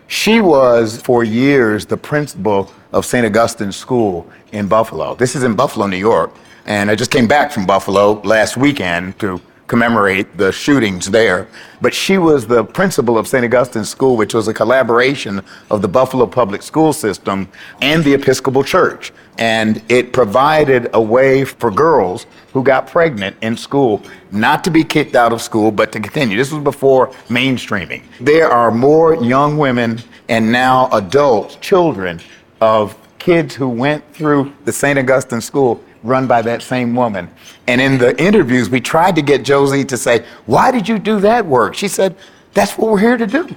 She 0.07 0.41
was, 0.41 1.01
for 1.01 1.23
years, 1.23 1.85
the 1.85 1.95
principal 1.95 2.69
of 2.91 3.05
St. 3.05 3.25
Augustine's 3.25 3.77
School 3.77 4.29
in 4.51 4.67
Buffalo. 4.67 5.15
This 5.15 5.37
is 5.37 5.43
in 5.43 5.55
Buffalo, 5.55 5.87
New 5.87 5.95
York. 5.95 6.33
And 6.65 6.91
I 6.91 6.95
just 6.95 7.11
came 7.11 7.27
back 7.27 7.53
from 7.53 7.65
Buffalo 7.65 8.19
last 8.23 8.57
weekend 8.57 9.17
to 9.19 9.41
commemorate 9.67 10.37
the 10.37 10.51
shootings 10.51 11.11
there. 11.11 11.47
But 11.81 11.93
she 11.93 12.17
was 12.17 12.47
the 12.47 12.63
principal 12.63 13.17
of 13.17 13.27
St. 13.27 13.45
Augustine's 13.45 13.89
School, 13.89 14.17
which 14.17 14.33
was 14.33 14.47
a 14.47 14.53
collaboration 14.53 15.43
of 15.69 15.81
the 15.81 15.87
Buffalo 15.87 16.25
Public 16.25 16.61
School 16.63 16.93
System 16.93 17.47
and 17.81 18.03
the 18.03 18.13
Episcopal 18.13 18.63
Church. 18.63 19.13
And 19.37 19.83
it 19.89 20.13
provided 20.13 20.89
a 20.93 21.01
way 21.01 21.45
for 21.45 21.69
girls 21.69 22.25
who 22.53 22.63
got 22.63 22.87
pregnant 22.87 23.35
in 23.41 23.55
school 23.55 24.01
not 24.31 24.63
to 24.63 24.71
be 24.71 24.83
kicked 24.83 25.15
out 25.15 25.31
of 25.31 25.41
school, 25.41 25.71
but 25.71 25.91
to 25.91 25.99
continue. 25.99 26.37
This 26.37 26.51
was 26.51 26.63
before 26.63 27.09
mainstreaming. 27.27 28.03
There 28.19 28.49
are 28.49 28.71
more 28.71 29.15
young 29.15 29.57
women 29.57 29.99
and 30.27 30.51
now 30.51 30.89
adults, 30.91 31.57
children 31.57 32.19
of 32.61 32.97
kids 33.19 33.53
who 33.53 33.69
went 33.69 34.03
through 34.13 34.53
the 34.65 34.71
St. 34.71 34.97
Augustine 34.97 35.41
School 35.41 35.83
run 36.03 36.27
by 36.27 36.41
that 36.43 36.61
same 36.61 36.95
woman. 36.95 37.29
And 37.67 37.81
in 37.81 37.97
the 37.97 38.19
interviews, 38.21 38.69
we 38.69 38.81
tried 38.81 39.15
to 39.15 39.21
get 39.21 39.43
Josie 39.43 39.85
to 39.85 39.97
say, 39.97 40.25
Why 40.45 40.71
did 40.71 40.87
you 40.87 40.99
do 40.99 41.19
that 41.21 41.45
work? 41.45 41.75
She 41.75 41.87
said, 41.87 42.15
That's 42.53 42.77
what 42.77 42.91
we're 42.91 42.99
here 42.99 43.17
to 43.17 43.27
do. 43.27 43.47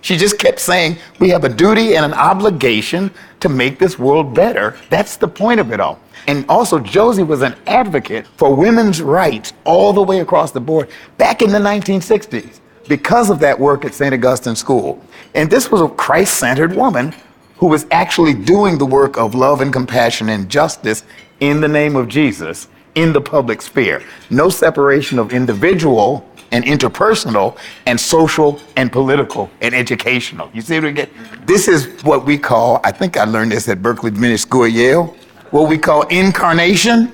She 0.00 0.16
just 0.16 0.38
kept 0.38 0.60
saying, 0.60 0.98
We 1.18 1.30
have 1.30 1.44
a 1.44 1.48
duty 1.48 1.96
and 1.96 2.04
an 2.04 2.14
obligation 2.14 3.10
to 3.40 3.48
make 3.48 3.78
this 3.78 3.98
world 3.98 4.34
better. 4.34 4.76
That's 4.90 5.16
the 5.16 5.28
point 5.28 5.60
of 5.60 5.72
it 5.72 5.80
all. 5.80 6.00
And 6.28 6.44
also, 6.48 6.78
Josie 6.78 7.22
was 7.22 7.42
an 7.42 7.54
advocate 7.66 8.26
for 8.36 8.54
women's 8.54 9.00
rights 9.00 9.52
all 9.64 9.92
the 9.92 10.02
way 10.02 10.20
across 10.20 10.50
the 10.50 10.60
board 10.60 10.90
back 11.18 11.40
in 11.40 11.50
the 11.50 11.58
1960s 11.58 12.60
because 12.88 13.30
of 13.30 13.38
that 13.40 13.58
work 13.58 13.84
at 13.84 13.94
St. 13.94 14.12
Augustine 14.12 14.56
School. 14.56 15.02
And 15.34 15.50
this 15.50 15.70
was 15.70 15.80
a 15.80 15.88
Christ 15.88 16.38
centered 16.38 16.74
woman 16.74 17.14
who 17.58 17.66
was 17.66 17.86
actually 17.90 18.34
doing 18.34 18.78
the 18.78 18.86
work 18.86 19.16
of 19.16 19.34
love 19.34 19.60
and 19.60 19.72
compassion 19.72 20.28
and 20.28 20.48
justice 20.48 21.04
in 21.40 21.60
the 21.60 21.68
name 21.68 21.96
of 21.96 22.08
Jesus 22.08 22.68
in 22.94 23.12
the 23.12 23.20
public 23.20 23.62
sphere. 23.62 24.02
No 24.30 24.48
separation 24.48 25.18
of 25.18 25.32
individual 25.32 26.28
and 26.52 26.64
interpersonal 26.64 27.58
and 27.86 28.00
social 28.00 28.60
and 28.76 28.90
political 28.90 29.50
and 29.60 29.74
educational. 29.74 30.50
You 30.52 30.62
see 30.62 30.80
what 30.80 30.94
get? 30.94 31.10
This 31.46 31.68
is 31.68 32.02
what 32.02 32.24
we 32.24 32.38
call, 32.38 32.80
I 32.84 32.92
think 32.92 33.16
I 33.16 33.24
learned 33.24 33.52
this 33.52 33.68
at 33.68 33.82
Berkeley 33.82 34.10
Divinity 34.10 34.38
School 34.38 34.64
at 34.64 34.72
Yale, 34.72 35.16
what 35.50 35.68
we 35.68 35.78
call 35.78 36.02
incarnation. 36.08 37.12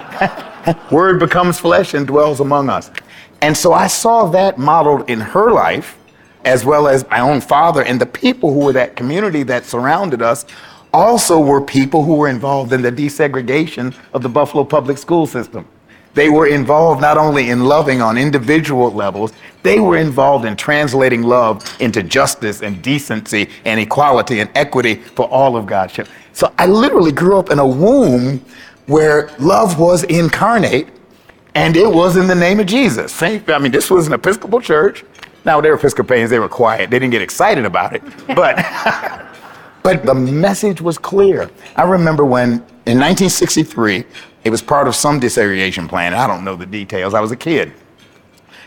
Word 0.90 1.18
becomes 1.18 1.58
flesh 1.58 1.94
and 1.94 2.06
dwells 2.06 2.40
among 2.40 2.68
us. 2.68 2.90
And 3.40 3.56
so 3.56 3.72
I 3.72 3.86
saw 3.86 4.26
that 4.26 4.58
modeled 4.58 5.08
in 5.08 5.20
her 5.20 5.50
life, 5.50 5.96
as 6.44 6.64
well 6.64 6.88
as 6.88 7.08
my 7.08 7.20
own 7.20 7.40
father 7.40 7.82
and 7.82 8.00
the 8.00 8.06
people 8.06 8.52
who 8.52 8.60
were 8.60 8.72
that 8.72 8.96
community 8.96 9.42
that 9.44 9.64
surrounded 9.64 10.20
us 10.20 10.44
also 10.92 11.38
were 11.38 11.60
people 11.60 12.04
who 12.04 12.16
were 12.16 12.28
involved 12.28 12.72
in 12.72 12.82
the 12.82 12.92
desegregation 12.92 13.94
of 14.12 14.22
the 14.22 14.28
Buffalo 14.28 14.64
public 14.64 14.98
school 14.98 15.26
system. 15.26 15.66
They 16.14 16.28
were 16.28 16.48
involved 16.48 17.00
not 17.00 17.16
only 17.16 17.50
in 17.50 17.64
loving 17.64 18.02
on 18.02 18.18
individual 18.18 18.90
levels, 18.90 19.32
they 19.62 19.78
were 19.78 19.96
involved 19.96 20.44
in 20.44 20.56
translating 20.56 21.22
love 21.22 21.64
into 21.80 22.02
justice 22.02 22.62
and 22.62 22.82
decency 22.82 23.48
and 23.64 23.78
equality 23.78 24.40
and 24.40 24.50
equity 24.56 24.96
for 24.96 25.26
all 25.28 25.56
of 25.56 25.66
God's 25.66 25.92
children. 25.92 26.16
So 26.32 26.52
I 26.58 26.66
literally 26.66 27.12
grew 27.12 27.38
up 27.38 27.50
in 27.50 27.58
a 27.58 27.66
womb 27.66 28.44
where 28.86 29.30
love 29.38 29.78
was 29.78 30.02
incarnate 30.04 30.88
and 31.54 31.76
it 31.76 31.88
was 31.88 32.16
in 32.16 32.26
the 32.26 32.34
name 32.34 32.60
of 32.60 32.66
Jesus. 32.66 33.22
I 33.22 33.58
mean, 33.58 33.72
this 33.72 33.90
was 33.90 34.06
an 34.06 34.12
Episcopal 34.12 34.60
church. 34.60 35.04
Now, 35.44 35.60
they 35.60 35.70
were 35.70 35.76
Episcopalians, 35.76 36.30
they 36.30 36.38
were 36.38 36.48
quiet, 36.48 36.90
they 36.90 36.98
didn't 36.98 37.12
get 37.12 37.22
excited 37.22 37.64
about 37.64 37.94
it. 37.94 38.02
But 38.26 38.58
But 39.82 40.04
the 40.04 40.14
message 40.14 40.80
was 40.80 40.98
clear. 40.98 41.50
I 41.76 41.84
remember 41.84 42.24
when 42.24 42.52
in 42.86 42.98
1963, 42.98 44.04
it 44.44 44.50
was 44.50 44.62
part 44.62 44.88
of 44.88 44.94
some 44.94 45.20
desegregation 45.20 45.88
plan. 45.88 46.14
I 46.14 46.26
don't 46.26 46.44
know 46.44 46.56
the 46.56 46.66
details. 46.66 47.14
I 47.14 47.20
was 47.20 47.30
a 47.30 47.36
kid. 47.36 47.72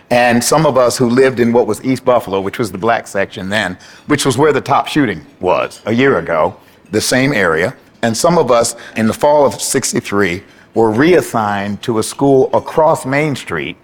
And 0.10 0.44
some 0.44 0.66
of 0.66 0.78
us 0.78 0.98
who 0.98 1.10
lived 1.10 1.40
in 1.40 1.52
what 1.52 1.66
was 1.66 1.84
East 1.84 2.06
Buffalo, 2.06 2.40
which 2.40 2.60
was 2.60 2.72
the 2.72 2.78
black 2.78 3.08
section 3.08 3.50
then, 3.50 3.78
which 4.08 4.26
was 4.26 4.38
where 4.38 4.54
the 4.54 4.62
top 4.62 4.88
shooting 4.88 5.26
was 5.40 5.82
a 5.86 5.92
year 5.92 6.20
ago, 6.20 6.56
the 6.92 7.02
same 7.02 7.34
area. 7.34 7.76
And 8.02 8.16
some 8.16 8.38
of 8.38 8.52
us 8.52 8.76
in 8.96 9.08
the 9.08 9.14
fall 9.14 9.46
of 9.46 9.60
63 9.60 10.44
were 10.76 10.92
reassigned 10.92 11.82
to 11.84 12.00
a 12.00 12.04
school 12.04 12.50
across 12.56 13.06
Main 13.06 13.36
Street 13.36 13.78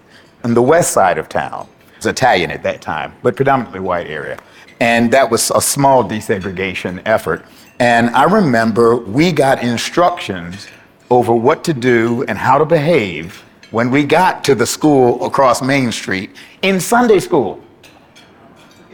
on 0.44 0.54
the 0.54 0.62
west 0.62 0.92
side 0.92 1.18
of 1.18 1.28
town. 1.28 1.66
It 1.92 1.96
was 1.96 2.06
Italian 2.06 2.50
at 2.50 2.62
that 2.62 2.80
time, 2.80 3.14
but 3.22 3.36
predominantly 3.36 3.80
white 3.80 4.06
area. 4.06 4.38
And 4.80 5.12
that 5.12 5.30
was 5.30 5.50
a 5.54 5.60
small 5.60 6.02
desegregation 6.02 7.02
effort. 7.04 7.44
And 7.78 8.10
I 8.10 8.24
remember 8.24 8.96
we 8.96 9.32
got 9.32 9.62
instructions 9.62 10.66
over 11.10 11.34
what 11.34 11.64
to 11.64 11.74
do 11.74 12.24
and 12.28 12.38
how 12.38 12.58
to 12.58 12.64
behave 12.64 13.42
when 13.70 13.90
we 13.90 14.04
got 14.04 14.42
to 14.44 14.54
the 14.54 14.66
school 14.66 15.24
across 15.24 15.62
Main 15.62 15.92
Street 15.92 16.30
in 16.62 16.80
Sunday 16.80 17.20
school. 17.20 17.62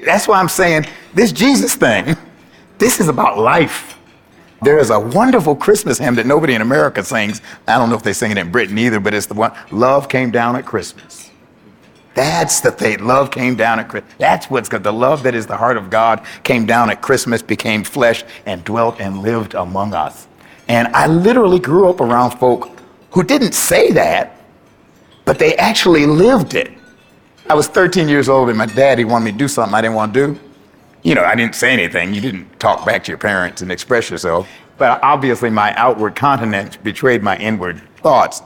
That's 0.05 0.29
why 0.29 0.39
I'm 0.39 0.49
saying 0.49 0.87
this 1.15 1.33
Jesus 1.33 1.75
thing, 1.75 2.17
this 2.79 3.01
is 3.01 3.09
about 3.09 3.39
life. 3.39 3.99
There 4.63 4.79
is 4.79 4.91
a 4.91 4.99
wonderful 4.99 5.55
Christmas 5.55 5.99
hymn 5.99 6.15
that 6.15 6.27
nobody 6.27 6.55
in 6.55 6.63
America 6.63 7.05
sings. 7.05 7.43
I 7.69 7.77
don't 7.77 7.91
know 7.91 7.97
if 7.97 8.03
they 8.03 8.13
sing 8.13 8.31
it 8.31 8.39
in 8.39 8.51
Britain 8.51 8.79
either, 8.79 9.01
but 9.01 9.15
it's 9.15 9.27
the 9.27 9.35
one 9.35 9.53
Love 9.71 10.09
Came 10.09 10.31
Down 10.31 10.57
at 10.57 10.65
Christmas. 10.65 11.31
That's 12.17 12.61
the 12.61 12.73
thing. 12.73 13.05
Love 13.07 13.31
came 13.31 13.57
down 13.57 13.79
at 13.79 13.91
Christmas. 13.91 14.15
That's 14.17 14.51
what's 14.51 14.71
good. 14.71 14.83
The 14.83 14.93
love 14.93 15.23
that 15.25 15.35
is 15.35 15.47
the 15.47 15.57
heart 15.57 15.77
of 15.77 15.91
God 15.91 16.25
came 16.45 16.65
down 16.65 16.89
at 16.89 17.03
Christmas, 17.03 17.43
became 17.43 17.85
flesh, 17.85 18.25
and 18.47 18.65
dwelt 18.65 18.99
and 19.01 19.19
lived 19.19 19.53
among 19.53 19.93
us. 19.93 20.27
And 20.67 20.89
I 20.89 21.09
literally 21.09 21.59
grew 21.61 21.91
up 21.91 22.01
around 22.01 22.31
folk 22.39 22.71
who 23.11 23.23
didn't 23.23 23.53
say 23.53 23.93
that, 23.93 24.41
but 25.27 25.39
they 25.39 25.57
actually 25.57 26.07
lived 26.07 26.55
it. 26.55 26.73
I 27.51 27.55
was 27.55 27.69
13 27.69 28.09
years 28.09 28.31
old, 28.31 28.49
and 28.49 28.57
my 28.57 28.67
daddy 28.67 29.05
wanted 29.05 29.27
me 29.27 29.33
to 29.33 29.39
do 29.39 29.47
something 29.47 29.75
I 29.75 29.83
didn't 29.83 29.95
want 29.95 30.15
to 30.15 30.27
do. 30.27 30.41
You 31.03 31.15
know, 31.15 31.23
I 31.23 31.35
didn't 31.35 31.55
say 31.55 31.71
anything. 31.71 32.15
You 32.15 32.23
didn't 32.23 32.59
talk 32.59 32.87
back 32.87 33.05
to 33.05 33.11
your 33.11 33.19
parents 33.19 33.61
and 33.61 33.71
express 33.71 34.11
yourself. 34.11 34.49
But 34.79 35.03
obviously, 35.03 35.51
my 35.51 35.75
outward 35.75 36.17
countenance 36.17 36.79
betrayed 36.79 37.23
my 37.23 37.37
inward 37.37 37.83
thoughts. 37.99 38.41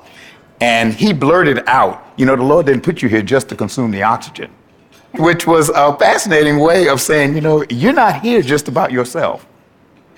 And 0.60 0.92
he 0.92 1.12
blurted 1.12 1.62
out, 1.66 2.12
You 2.16 2.26
know, 2.26 2.36
the 2.36 2.42
Lord 2.42 2.66
didn't 2.66 2.82
put 2.82 3.02
you 3.02 3.08
here 3.08 3.22
just 3.22 3.48
to 3.48 3.56
consume 3.56 3.90
the 3.90 4.02
oxygen, 4.02 4.50
which 5.18 5.46
was 5.46 5.70
a 5.70 5.96
fascinating 5.96 6.58
way 6.58 6.88
of 6.88 7.00
saying, 7.00 7.34
You 7.34 7.40
know, 7.40 7.64
you're 7.70 7.92
not 7.92 8.20
here 8.20 8.42
just 8.42 8.68
about 8.68 8.92
yourself. 8.92 9.46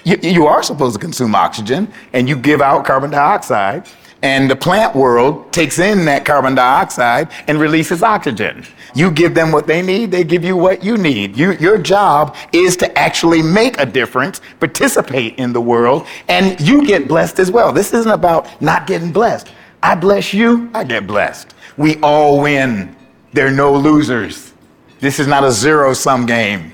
You, 0.05 0.19
you 0.21 0.47
are 0.47 0.63
supposed 0.63 0.95
to 0.95 1.01
consume 1.01 1.35
oxygen 1.35 1.93
and 2.13 2.29
you 2.29 2.37
give 2.37 2.61
out 2.61 2.85
carbon 2.85 3.11
dioxide. 3.11 3.87
And 4.25 4.49
the 4.49 4.55
plant 4.55 4.95
world 4.95 5.53
takes 5.53 5.81
in 5.81 6.05
that 6.05 6.25
carbon 6.25 6.55
dioxide 6.55 7.29
and 7.49 7.59
releases 7.59 8.05
oxygen. 8.05 8.65
You 8.95 9.11
give 9.11 9.35
them 9.35 9.51
what 9.51 9.67
they 9.67 9.83
need, 9.83 10.13
they 10.13 10.23
give 10.23 10.45
you 10.45 10.57
what 10.57 10.85
you 10.85 10.97
need. 10.97 11.37
You, 11.37 11.53
your 11.55 11.77
job 11.77 12.37
is 12.53 12.77
to 12.79 12.99
actually 12.99 13.43
make 13.43 13.81
a 13.81 13.87
difference, 13.87 14.41
participate 14.61 15.39
in 15.39 15.53
the 15.53 15.61
world, 15.61 16.07
and 16.29 16.61
you 16.61 16.87
get 16.87 17.09
blessed 17.09 17.41
as 17.41 17.51
well. 17.51 17.73
This 17.73 17.93
isn't 17.93 18.13
about 18.13 18.63
not 18.63 18.87
getting 18.87 19.11
blessed. 19.11 19.49
I 19.83 19.97
bless 19.97 20.33
you, 20.33 20.71
I 20.73 20.85
get 20.85 21.07
blessed. 21.09 21.55
We 21.77 21.97
all 22.03 22.41
win. 22.41 22.95
There 23.33 23.49
are 23.49 23.53
no 23.53 23.75
losers. 23.75 24.53
This 25.01 25.19
is 25.19 25.27
not 25.27 25.43
a 25.43 25.51
zero 25.51 25.93
sum 25.93 26.25
game. 26.25 26.73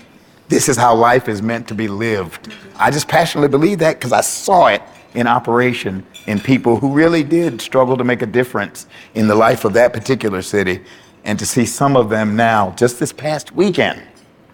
This 0.49 0.69
is 0.69 0.77
how 0.77 0.95
life 0.95 1.29
is 1.29 1.41
meant 1.41 1.67
to 1.69 1.75
be 1.75 1.89
lived. 1.89 2.53
I 2.77 2.91
just 2.91 3.09
passionately 3.09 3.49
believe 3.49 3.79
that 3.79 3.95
because 3.95 4.13
I 4.13 4.21
saw 4.21 4.67
it 4.67 4.83
in 5.15 5.27
operation 5.27 6.07
in 6.27 6.39
people 6.39 6.79
who 6.79 6.93
really 6.93 7.23
did 7.23 7.63
struggle 7.63 7.97
to 7.97 8.05
make 8.05 8.21
a 8.21 8.27
difference 8.27 8.87
in 9.15 9.27
the 9.27 9.35
life 9.35 9.65
of 9.65 9.73
that 9.73 9.95
particular 9.95 10.43
city. 10.43 10.85
And 11.25 11.39
to 11.39 11.47
see 11.47 11.65
some 11.65 11.97
of 11.97 12.11
them 12.11 12.37
now, 12.37 12.73
just 12.73 13.01
this 13.01 13.13
past 13.13 13.53
weekend, 13.53 14.03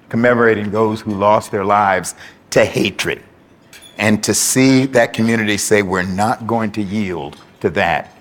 commemorating 0.09 0.71
those 0.71 1.01
who 1.01 1.13
lost 1.13 1.51
their 1.51 1.65
lives 1.65 2.15
to 2.51 2.65
hatred. 2.65 3.21
And 3.99 4.23
to 4.23 4.35
see 4.35 4.87
that 4.87 5.13
community 5.13 5.57
say, 5.57 5.83
we're 5.83 6.03
not 6.03 6.47
going 6.47 6.71
to 6.73 6.83
yield 6.83 7.37
to 7.61 7.71
that 7.71 8.14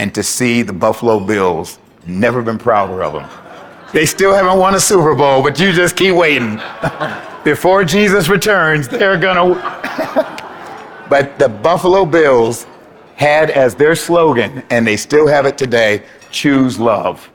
and 0.00 0.14
to 0.14 0.22
see 0.22 0.62
the 0.62 0.72
Buffalo 0.72 1.20
Bills, 1.20 1.78
never 2.06 2.40
been 2.40 2.56
prouder 2.56 3.04
of 3.04 3.12
them. 3.12 3.28
They 3.92 4.06
still 4.06 4.32
haven't 4.32 4.58
won 4.58 4.74
a 4.74 4.80
Super 4.80 5.14
Bowl, 5.14 5.42
but 5.42 5.60
you 5.60 5.72
just 5.72 5.94
keep 5.94 6.14
waiting. 6.14 6.58
Before 7.44 7.84
Jesus 7.84 8.28
returns, 8.30 8.88
they're 8.88 9.18
gonna. 9.18 9.56
but 11.10 11.38
the 11.38 11.50
Buffalo 11.50 12.06
Bills 12.06 12.66
had 13.16 13.50
as 13.50 13.74
their 13.74 13.94
slogan, 13.94 14.62
and 14.70 14.86
they 14.86 14.96
still 14.96 15.26
have 15.26 15.44
it 15.44 15.58
today 15.58 16.02
choose 16.30 16.80
love. 16.80 17.30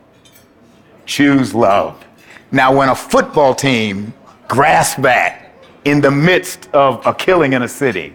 Choose 1.06 1.54
love. 1.54 2.04
Now, 2.52 2.76
when 2.76 2.90
a 2.90 2.96
football 2.96 3.54
team 3.54 4.12
grasps 4.48 5.04
that 5.04 5.52
in 5.84 6.02
the 6.02 6.10
midst 6.10 6.68
of 6.74 7.06
a 7.06 7.14
killing 7.14 7.54
in 7.54 7.62
a 7.62 7.68
city, 7.68 8.14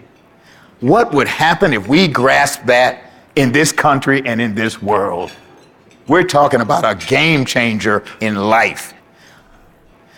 what 0.81 1.15
would 1.15 1.29
happen 1.29 1.73
if 1.73 1.87
we 1.87 2.09
grasped 2.09 2.67
that 2.67 3.10
in 3.41 3.53
this 3.53 3.73
country 3.73 4.21
and 4.27 4.39
in 4.39 4.55
this 4.55 4.83
world. 4.83 5.33
We're 6.07 6.25
talking 6.25 6.61
about 6.61 6.85
a 6.85 6.95
game 7.07 7.47
changer 7.47 8.05
in 8.21 8.35
life. 8.35 8.93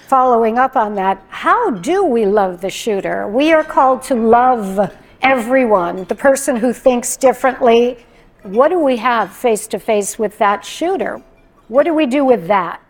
Following 0.09 0.59
up 0.59 0.75
on 0.75 0.97
that, 0.97 1.23
how 1.29 1.71
do 1.71 2.05
we 2.05 2.27
love 2.27 2.61
the 2.61 2.69
shooter? 2.69 3.29
We 3.29 3.53
are 3.53 3.63
called 3.63 4.03
to 4.05 4.17
love 4.17 4.93
everyone, 5.23 6.03
the 6.05 6.17
person 6.17 6.57
who 6.57 6.73
thinks 6.73 7.17
differently. 7.17 8.05
What 8.43 8.71
do 8.71 8.81
we 8.81 8.97
have 8.97 9.33
face 9.33 9.69
to 9.69 9.79
face 9.79 10.19
with 10.19 10.37
that 10.39 10.65
shooter? 10.65 11.23
What 11.69 11.85
do 11.85 11.95
we 11.95 12.07
do 12.07 12.25
with 12.25 12.49
that? 12.49 12.83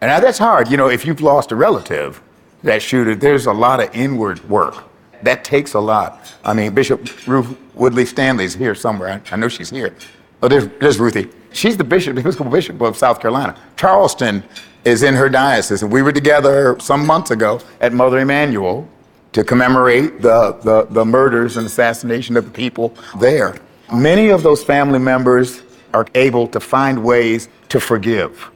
And 0.00 0.10
now 0.10 0.20
that's 0.20 0.38
hard. 0.38 0.70
You 0.70 0.76
know, 0.76 0.88
if 0.88 1.04
you've 1.04 1.20
lost 1.20 1.50
a 1.50 1.56
relative, 1.56 2.22
that 2.62 2.82
shooter, 2.82 3.16
there's 3.16 3.46
a 3.46 3.52
lot 3.52 3.82
of 3.82 3.92
inward 3.96 4.48
work. 4.48 4.84
That 5.22 5.44
takes 5.44 5.74
a 5.74 5.80
lot. 5.80 6.34
I 6.44 6.54
mean, 6.54 6.74
Bishop 6.74 7.26
Ruth 7.26 7.56
Woodliff-Stanley's 7.74 8.54
here 8.54 8.74
somewhere. 8.74 9.22
I, 9.30 9.34
I 9.34 9.36
know 9.36 9.48
she's 9.48 9.70
here. 9.70 9.94
Oh, 10.42 10.48
there's, 10.48 10.68
there's 10.80 10.98
Ruthie. 10.98 11.28
She's 11.52 11.76
the 11.76 11.84
bishop, 11.84 12.14
the 12.14 12.20
Episcopal 12.20 12.50
Bishop 12.50 12.80
of 12.80 12.96
South 12.96 13.20
Carolina. 13.20 13.56
Charleston 13.76 14.42
is 14.84 15.02
in 15.02 15.14
her 15.14 15.28
diocese. 15.28 15.82
And 15.82 15.92
we 15.92 16.02
were 16.02 16.12
together 16.12 16.76
some 16.80 17.04
months 17.04 17.30
ago 17.30 17.60
at 17.80 17.92
Mother 17.92 18.18
Emanuel 18.18 18.88
to 19.32 19.44
commemorate 19.44 20.22
the, 20.22 20.52
the, 20.62 20.86
the 20.90 21.04
murders 21.04 21.56
and 21.56 21.66
assassination 21.66 22.36
of 22.36 22.44
the 22.44 22.50
people 22.50 22.94
there. 23.20 23.56
Many 23.92 24.28
of 24.28 24.42
those 24.42 24.62
family 24.64 24.98
members 24.98 25.62
are 25.92 26.06
able 26.14 26.46
to 26.48 26.60
find 26.60 27.04
ways 27.04 27.48
to 27.68 27.80
forgive. 27.80 28.50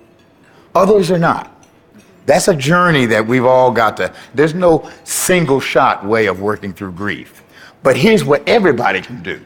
Others 0.75 1.11
are 1.11 1.18
not. 1.18 1.53
That's 2.26 2.49
a 2.49 2.57
journey 2.57 3.07
that 3.07 3.26
we've 3.26 3.45
all 3.45 3.71
got 3.71 3.97
to. 3.99 4.12
There's 4.35 4.54
no 4.54 4.90
single 5.04 5.61
shot 5.61 6.04
way 6.04 6.26
of 6.26 6.40
working 6.40 6.73
through 6.73 6.93
grief. 6.93 7.43
But 7.83 7.97
here's 7.97 8.25
what 8.25 8.49
everybody 8.49 9.02
can 9.02 9.23
do. 9.23 9.40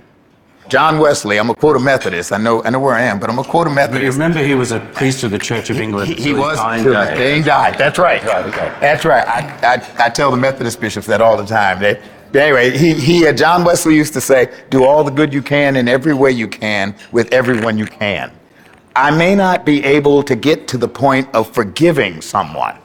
John 0.69 0.99
Wesley, 0.99 1.39
I'm 1.39 1.47
gonna 1.47 1.59
quote 1.59 1.77
a 1.77 1.81
Methodist. 1.81 2.31
I 2.31 2.37
know, 2.37 2.63
I 2.63 2.69
know 2.71 2.79
where 2.79 2.95
I 2.95 3.01
am, 3.01 3.19
but 3.19 3.31
I'm 3.31 3.37
gonna 3.37 3.49
quote 3.49 3.67
a 3.67 3.71
But 3.71 4.03
you 4.03 4.11
remember 4.11 4.45
he 4.45 4.55
was 4.55 4.71
a 4.71 4.81
priest 4.81 5.25
of 5.25 5.31
the 5.31 5.39
Church 5.39 5.71
of 5.71 5.81
England. 5.81 6.09
He, 6.09 6.15
he 6.15 6.29
his 6.31 6.39
was 6.39 6.59
dying 6.59 6.85
the 6.85 7.35
he 7.35 7.43
died. 7.43 7.79
That's 7.79 7.99
right. 7.99 8.23
Right, 8.23 8.45
okay. 8.45 8.75
That's 8.79 9.05
right. 9.07 9.27
I, 9.27 9.77
I, 9.77 10.07
I 10.07 10.09
tell 10.11 10.31
the 10.31 10.37
Methodist 10.37 10.79
bishops 10.79 11.07
that 11.07 11.23
all 11.23 11.39
the 11.39 11.47
time. 11.47 11.81
They, 11.81 12.01
anyway, 12.35 12.77
he, 12.77 12.93
he 12.93 13.27
uh, 13.27 13.33
John 13.33 13.65
Wesley 13.65 13.97
used 13.97 14.13
to 14.13 14.21
say, 14.21 14.53
"Do 14.69 14.85
all 14.85 15.05
the 15.05 15.11
good 15.11 15.33
you 15.33 15.41
can 15.41 15.75
in 15.77 15.89
every 15.89 16.13
way 16.13 16.33
you 16.33 16.47
can 16.47 16.95
with 17.13 17.33
everyone 17.33 17.79
you 17.79 17.87
can." 17.87 18.31
I 18.99 19.13
may 19.13 19.37
not 19.37 19.65
be 19.65 19.85
able 19.85 20.25
to 20.25 20.35
get 20.35 20.67
to 20.69 20.77
the 20.77 20.89
point 20.89 21.29
of 21.33 21.49
forgiving 21.55 22.21
someone. 22.21 22.77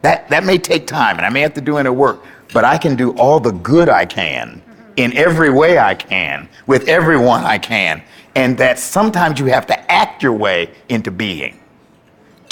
That 0.00 0.28
that 0.28 0.42
may 0.42 0.58
take 0.58 0.88
time, 0.88 1.18
and 1.18 1.24
I 1.24 1.28
may 1.28 1.40
have 1.40 1.54
to 1.54 1.60
do 1.60 1.78
inner 1.78 1.92
work. 1.92 2.24
But 2.52 2.64
I 2.64 2.76
can 2.76 2.96
do 2.96 3.12
all 3.12 3.38
the 3.38 3.52
good 3.52 3.88
I 3.88 4.04
can 4.04 4.60
in 4.96 5.16
every 5.16 5.50
way 5.50 5.78
I 5.78 5.94
can 5.94 6.48
with 6.66 6.88
everyone 6.88 7.44
I 7.44 7.58
can, 7.58 8.02
and 8.34 8.58
that 8.58 8.80
sometimes 8.80 9.38
you 9.38 9.46
have 9.46 9.64
to 9.68 9.92
act 9.92 10.20
your 10.20 10.32
way 10.32 10.68
into 10.88 11.12
being 11.12 11.61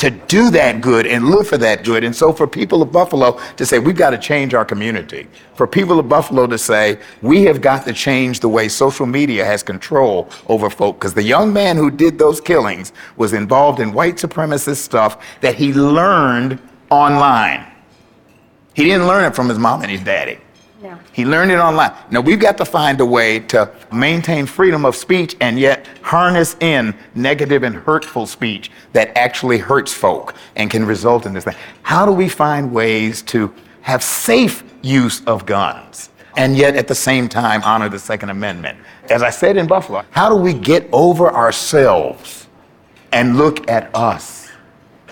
to 0.01 0.09
do 0.09 0.49
that 0.49 0.81
good 0.81 1.07
and 1.07 1.27
live 1.27 1.47
for 1.47 1.59
that 1.59 1.85
good. 1.85 2.05
And 2.05 2.17
so 2.17 2.33
for 2.33 2.47
people 2.47 2.81
of 2.81 2.91
Buffalo 2.91 3.39
to 3.57 3.67
say, 3.67 3.79
we've 3.79 3.99
got 3.99 4.11
to 4.11 4.19
change 4.19 4.55
our 4.55 4.65
community. 4.65 5.27
For 5.57 5.67
people 5.67 5.99
of 5.99 6.09
Buffalo 6.09 6.47
to 6.47 6.57
say, 6.57 6.99
we 7.21 7.43
have 7.43 7.61
got 7.61 7.85
to 7.85 7.93
change 7.93 8.41
the 8.41 8.49
way 8.49 8.67
social 8.69 9.05
media 9.05 9.45
has 9.45 9.63
control 9.63 10.31
over 10.49 10.71
folk. 10.71 10.99
Because 10.99 11.13
the 11.13 11.23
young 11.23 11.53
man 11.53 11.77
who 11.77 11.91
did 11.91 12.19
those 12.19 12.41
killings 12.41 12.95
was 13.19 13.35
involved 13.35 13.79
in 13.79 13.93
white 13.93 14.15
supremacist 14.15 14.79
stuff 14.79 15.23
that 15.43 15.55
he 15.55 15.75
learned 15.75 16.59
online. 16.89 17.71
He 18.73 18.85
didn't 18.85 19.07
learn 19.07 19.27
it 19.27 19.37
from 19.37 19.51
his 19.51 19.59
mom 19.59 19.83
and 19.83 19.91
his 19.91 20.03
daddy. 20.03 20.39
He 21.13 21.25
learned 21.25 21.51
it 21.51 21.59
online. 21.59 21.93
Now 22.11 22.21
we've 22.21 22.41
got 22.41 22.57
to 22.59 22.65
find 22.65 23.01
a 23.01 23.07
way 23.07 23.41
to 23.41 23.73
maintain 23.93 24.47
freedom 24.47 24.85
of 24.85 24.97
speech 24.97 25.37
and 25.41 25.59
yet 25.59 25.87
harness 26.03 26.57
in 26.61 26.95
negative 27.15 27.63
and 27.63 27.75
hurtful 27.75 28.27
speech 28.27 28.71
that 28.93 29.17
actually 29.17 29.59
hurts 29.59 29.93
folk 29.93 30.35
and 30.57 30.71
can 30.71 30.85
result 30.85 31.27
in 31.27 31.33
this 31.33 31.45
thing. 31.45 31.57
How 31.83 32.07
do 32.07 32.13
we 32.13 32.29
find 32.29 32.73
ways 32.73 33.23
to 33.23 33.53
have 33.83 34.03
safe 34.03 34.65
use 34.83 35.25
of 35.25 35.47
guns 35.47 36.11
and 36.37 36.57
yet 36.57 36.77
at 36.77 36.89
the 36.89 36.95
same 36.95 37.29
time 37.29 37.63
honor 37.65 37.89
the 37.89 37.99
Second 37.99 38.31
Amendment? 38.31 38.79
As 39.11 39.23
I 39.23 39.31
said 39.31 39.57
in 39.57 39.67
Buffalo, 39.67 40.05
how 40.11 40.29
do 40.29 40.37
we 40.37 40.55
get 40.55 40.89
over 40.93 41.31
ourselves 41.33 42.47
and 43.13 43.37
look 43.37 43.69
at 43.69 43.95
us? 43.95 44.40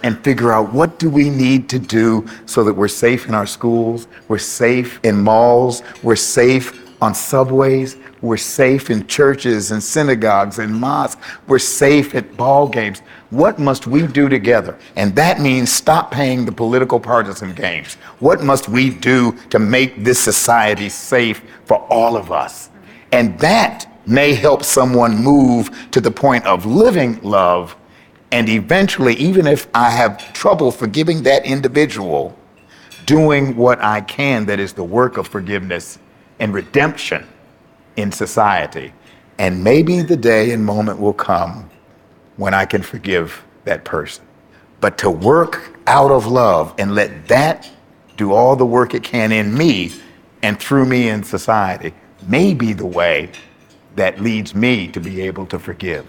And 0.02 0.22
figure 0.24 0.52
out 0.52 0.72
what 0.72 0.98
do 0.98 1.10
we 1.10 1.30
need 1.30 1.68
to 1.70 1.78
do 1.78 2.26
so 2.46 2.64
that 2.64 2.74
we're 2.74 2.88
safe 2.88 3.26
in 3.26 3.34
our 3.34 3.46
schools, 3.46 4.08
we're 4.28 4.38
safe 4.38 5.00
in 5.04 5.20
malls, 5.22 5.82
we're 6.02 6.16
safe 6.16 6.84
on 7.00 7.14
subways, 7.14 7.96
we're 8.20 8.36
safe 8.36 8.90
in 8.90 9.06
churches 9.06 9.70
and 9.70 9.82
synagogues 9.82 10.58
and 10.58 10.74
mosques, 10.74 11.22
we're 11.46 11.58
safe 11.58 12.14
at 12.14 12.36
ball 12.36 12.68
games. 12.68 13.00
What 13.30 13.58
must 13.58 13.86
we 13.86 14.06
do 14.06 14.28
together? 14.28 14.76
And 14.96 15.14
that 15.14 15.40
means 15.40 15.70
stop 15.70 16.10
playing 16.10 16.44
the 16.44 16.52
political 16.52 16.98
partisan 16.98 17.54
games. 17.54 17.94
What 18.18 18.42
must 18.42 18.68
we 18.68 18.90
do 18.90 19.32
to 19.50 19.58
make 19.58 20.02
this 20.02 20.18
society 20.18 20.88
safe 20.88 21.42
for 21.64 21.78
all 21.90 22.16
of 22.16 22.32
us? 22.32 22.70
And 23.12 23.38
that 23.38 23.86
may 24.06 24.34
help 24.34 24.64
someone 24.64 25.22
move 25.22 25.90
to 25.90 26.00
the 26.00 26.10
point 26.10 26.44
of 26.46 26.66
living 26.66 27.20
love 27.22 27.76
and 28.30 28.48
eventually, 28.48 29.14
even 29.14 29.46
if 29.46 29.68
I 29.74 29.90
have 29.90 30.32
trouble 30.32 30.70
forgiving 30.70 31.22
that 31.22 31.46
individual, 31.46 32.36
doing 33.06 33.56
what 33.56 33.82
I 33.82 34.02
can 34.02 34.44
that 34.46 34.60
is 34.60 34.74
the 34.74 34.84
work 34.84 35.16
of 35.16 35.26
forgiveness 35.26 35.98
and 36.38 36.52
redemption 36.52 37.26
in 37.96 38.12
society. 38.12 38.92
And 39.38 39.64
maybe 39.64 40.02
the 40.02 40.16
day 40.16 40.50
and 40.52 40.64
moment 40.64 41.00
will 41.00 41.14
come 41.14 41.70
when 42.36 42.52
I 42.52 42.66
can 42.66 42.82
forgive 42.82 43.44
that 43.64 43.84
person. 43.84 44.24
But 44.80 44.98
to 44.98 45.10
work 45.10 45.78
out 45.86 46.10
of 46.10 46.26
love 46.26 46.74
and 46.78 46.94
let 46.94 47.28
that 47.28 47.68
do 48.16 48.32
all 48.32 48.56
the 48.56 48.66
work 48.66 48.94
it 48.94 49.02
can 49.02 49.32
in 49.32 49.56
me 49.56 49.92
and 50.42 50.60
through 50.60 50.84
me 50.84 51.08
in 51.08 51.22
society 51.22 51.94
may 52.26 52.52
be 52.52 52.72
the 52.72 52.86
way 52.86 53.30
that 53.96 54.20
leads 54.20 54.54
me 54.54 54.88
to 54.88 55.00
be 55.00 55.22
able 55.22 55.46
to 55.46 55.58
forgive. 55.58 56.06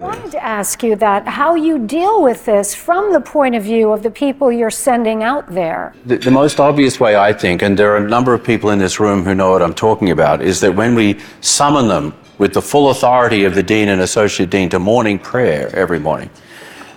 I 0.00 0.04
wanted 0.04 0.30
to 0.30 0.42
ask 0.42 0.82
you 0.82 0.96
that 0.96 1.28
how 1.28 1.56
you 1.56 1.78
deal 1.78 2.22
with 2.22 2.46
this 2.46 2.74
from 2.74 3.12
the 3.12 3.20
point 3.20 3.54
of 3.54 3.64
view 3.64 3.92
of 3.92 4.02
the 4.02 4.10
people 4.10 4.50
you're 4.50 4.70
sending 4.70 5.22
out 5.22 5.46
there. 5.52 5.94
The, 6.06 6.16
the 6.16 6.30
most 6.30 6.58
obvious 6.58 6.98
way, 6.98 7.16
I 7.16 7.34
think, 7.34 7.60
and 7.60 7.78
there 7.78 7.92
are 7.92 7.98
a 7.98 8.08
number 8.08 8.32
of 8.32 8.42
people 8.42 8.70
in 8.70 8.78
this 8.78 8.98
room 8.98 9.24
who 9.24 9.34
know 9.34 9.50
what 9.50 9.60
I'm 9.60 9.74
talking 9.74 10.10
about, 10.10 10.40
is 10.40 10.58
that 10.60 10.74
when 10.74 10.94
we 10.94 11.18
summon 11.42 11.86
them 11.88 12.14
with 12.38 12.54
the 12.54 12.62
full 12.62 12.88
authority 12.88 13.44
of 13.44 13.54
the 13.54 13.62
dean 13.62 13.90
and 13.90 14.00
associate 14.00 14.48
dean 14.48 14.70
to 14.70 14.78
morning 14.78 15.18
prayer 15.18 15.68
every 15.76 15.98
morning, 15.98 16.30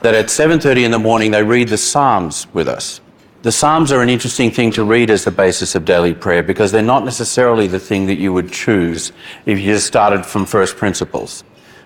that 0.02 0.14
at 0.16 0.28
7:30 0.28 0.86
in 0.86 0.92
the 0.92 1.00
morning 1.00 1.32
they 1.32 1.44
read 1.44 1.68
the 1.68 1.78
Psalms 1.78 2.48
with 2.54 2.70
us. 2.70 3.02
The 3.42 3.52
Psalms 3.52 3.92
are 3.92 4.02
an 4.02 4.08
interesting 4.08 4.50
thing 4.50 4.72
to 4.72 4.86
read 4.86 5.10
as 5.10 5.26
the 5.26 5.32
basis 5.32 5.76
of 5.76 5.84
daily 5.84 6.14
prayer 6.14 6.42
because 6.42 6.72
they're 6.72 6.82
not 6.82 7.04
necessarily 7.04 7.68
the 7.68 7.80
thing 7.80 8.06
that 8.06 8.18
you 8.18 8.32
would 8.32 8.50
choose 8.50 9.12
if 9.46 9.60
you 9.60 9.74
just 9.74 9.88
started 9.88 10.26
from 10.26 10.46
first 10.46 10.78
principles. 10.78 11.44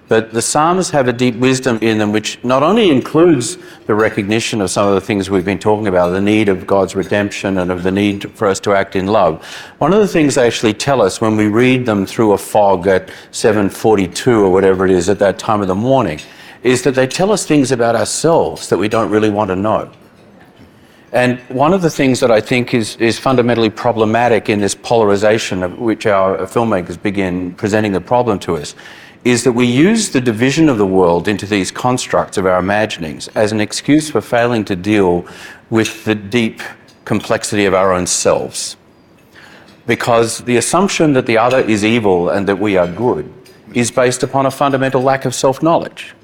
But 0.08 0.32
the 0.32 0.42
Psalms 0.42 0.90
have 0.92 1.10
a 1.10 1.14
deep 1.14 1.36
wisdom 1.36 1.80
in 1.82 1.98
them, 1.98 2.14
which 2.14 2.42
not 2.42 2.64
only 2.64 2.90
includes 2.90 3.58
the 3.88 3.94
recognition 3.94 4.62
of 4.62 4.70
some 4.70 4.88
of 4.88 4.96
the 4.96 5.02
things 5.02 5.30
we've 5.30 5.44
been 5.44 5.60
talking 5.60 5.88
about, 5.88 6.12
the 6.12 6.22
need 6.22 6.48
of 6.48 6.66
God's 6.66 6.96
redemption 6.96 7.58
and 7.58 7.70
of 7.70 7.84
the 7.84 7.92
need 7.92 8.32
for 8.32 8.48
us 8.48 8.62
to 8.62 8.74
act 8.74 8.96
in 8.96 9.08
love. 9.08 9.44
One 9.80 9.92
of 9.92 10.00
the 10.00 10.08
things 10.08 10.36
they 10.36 10.48
actually 10.48 10.76
tell 10.76 11.02
us 11.02 11.20
when 11.20 11.36
we 11.36 11.48
read 11.48 11.86
them 11.86 12.06
through 12.06 12.32
a 12.32 12.38
fog 12.38 12.88
at 12.88 13.10
7:42 13.32 14.46
or 14.46 14.50
whatever 14.50 14.86
it 14.86 14.92
is 14.92 15.10
at 15.10 15.20
that 15.20 15.38
time 15.40 15.62
of 15.62 15.68
the 15.68 15.76
morning, 15.76 16.22
is 16.64 16.84
that 16.84 16.96
they 16.96 17.08
tell 17.08 17.34
us 17.34 17.46
things 17.46 17.74
about 17.74 17.96
ourselves 17.96 18.70
that 18.70 18.78
we 18.78 18.88
don't 18.88 19.10
really 19.10 19.30
want 19.30 19.50
to 19.50 19.58
know. 19.58 19.90
And 21.12 21.40
one 21.50 21.74
of 21.74 21.82
the 21.82 21.90
things 21.90 22.20
that 22.20 22.32
I 22.32 22.42
think 22.42 22.74
is, 22.74 22.96
is 22.98 23.18
fundamentally 23.18 23.70
problematic 23.70 24.50
in 24.50 24.60
this 24.60 24.76
polarization 24.76 25.64
of 25.64 25.80
which 25.80 26.06
our 26.06 26.38
filmmakers 26.40 27.02
begin 27.02 27.54
presenting 27.54 27.92
the 27.92 28.02
problem 28.02 28.40
to 28.40 28.58
us 28.58 28.76
is 29.30 29.44
that 29.44 29.52
we 29.52 29.66
use 29.66 30.10
the 30.12 30.22
division 30.22 30.70
of 30.70 30.78
the 30.78 30.86
world 30.86 31.28
into 31.28 31.46
these 31.46 31.70
constructs 31.70 32.38
of 32.38 32.46
our 32.46 32.60
imaginings 32.60 33.28
as 33.30 33.52
an 33.52 33.60
excuse 33.60 34.10
for 34.10 34.22
failing 34.22 34.64
to 34.64 34.76
deal 34.76 35.26
with 35.70 36.06
the 36.06 36.16
deep 36.16 36.62
complexity 37.04 37.66
of 37.66 37.74
our 37.74 37.92
own 37.92 38.08
selves. 38.08 38.78
Because 39.86 40.40
the 40.40 40.56
assumption 40.56 41.12
that 41.14 41.26
the 41.26 41.38
other 41.38 41.60
is 41.60 41.84
evil 41.84 42.30
and 42.30 42.48
that 42.48 42.58
we 42.58 42.78
are 42.78 42.88
good 42.88 43.34
is 43.74 43.92
based 43.92 44.24
upon 44.24 44.46
a 44.46 44.52
fundamental 44.52 45.02
lack 45.02 45.26
of 45.26 45.36
self 45.36 45.62
knowledge. 45.62 46.16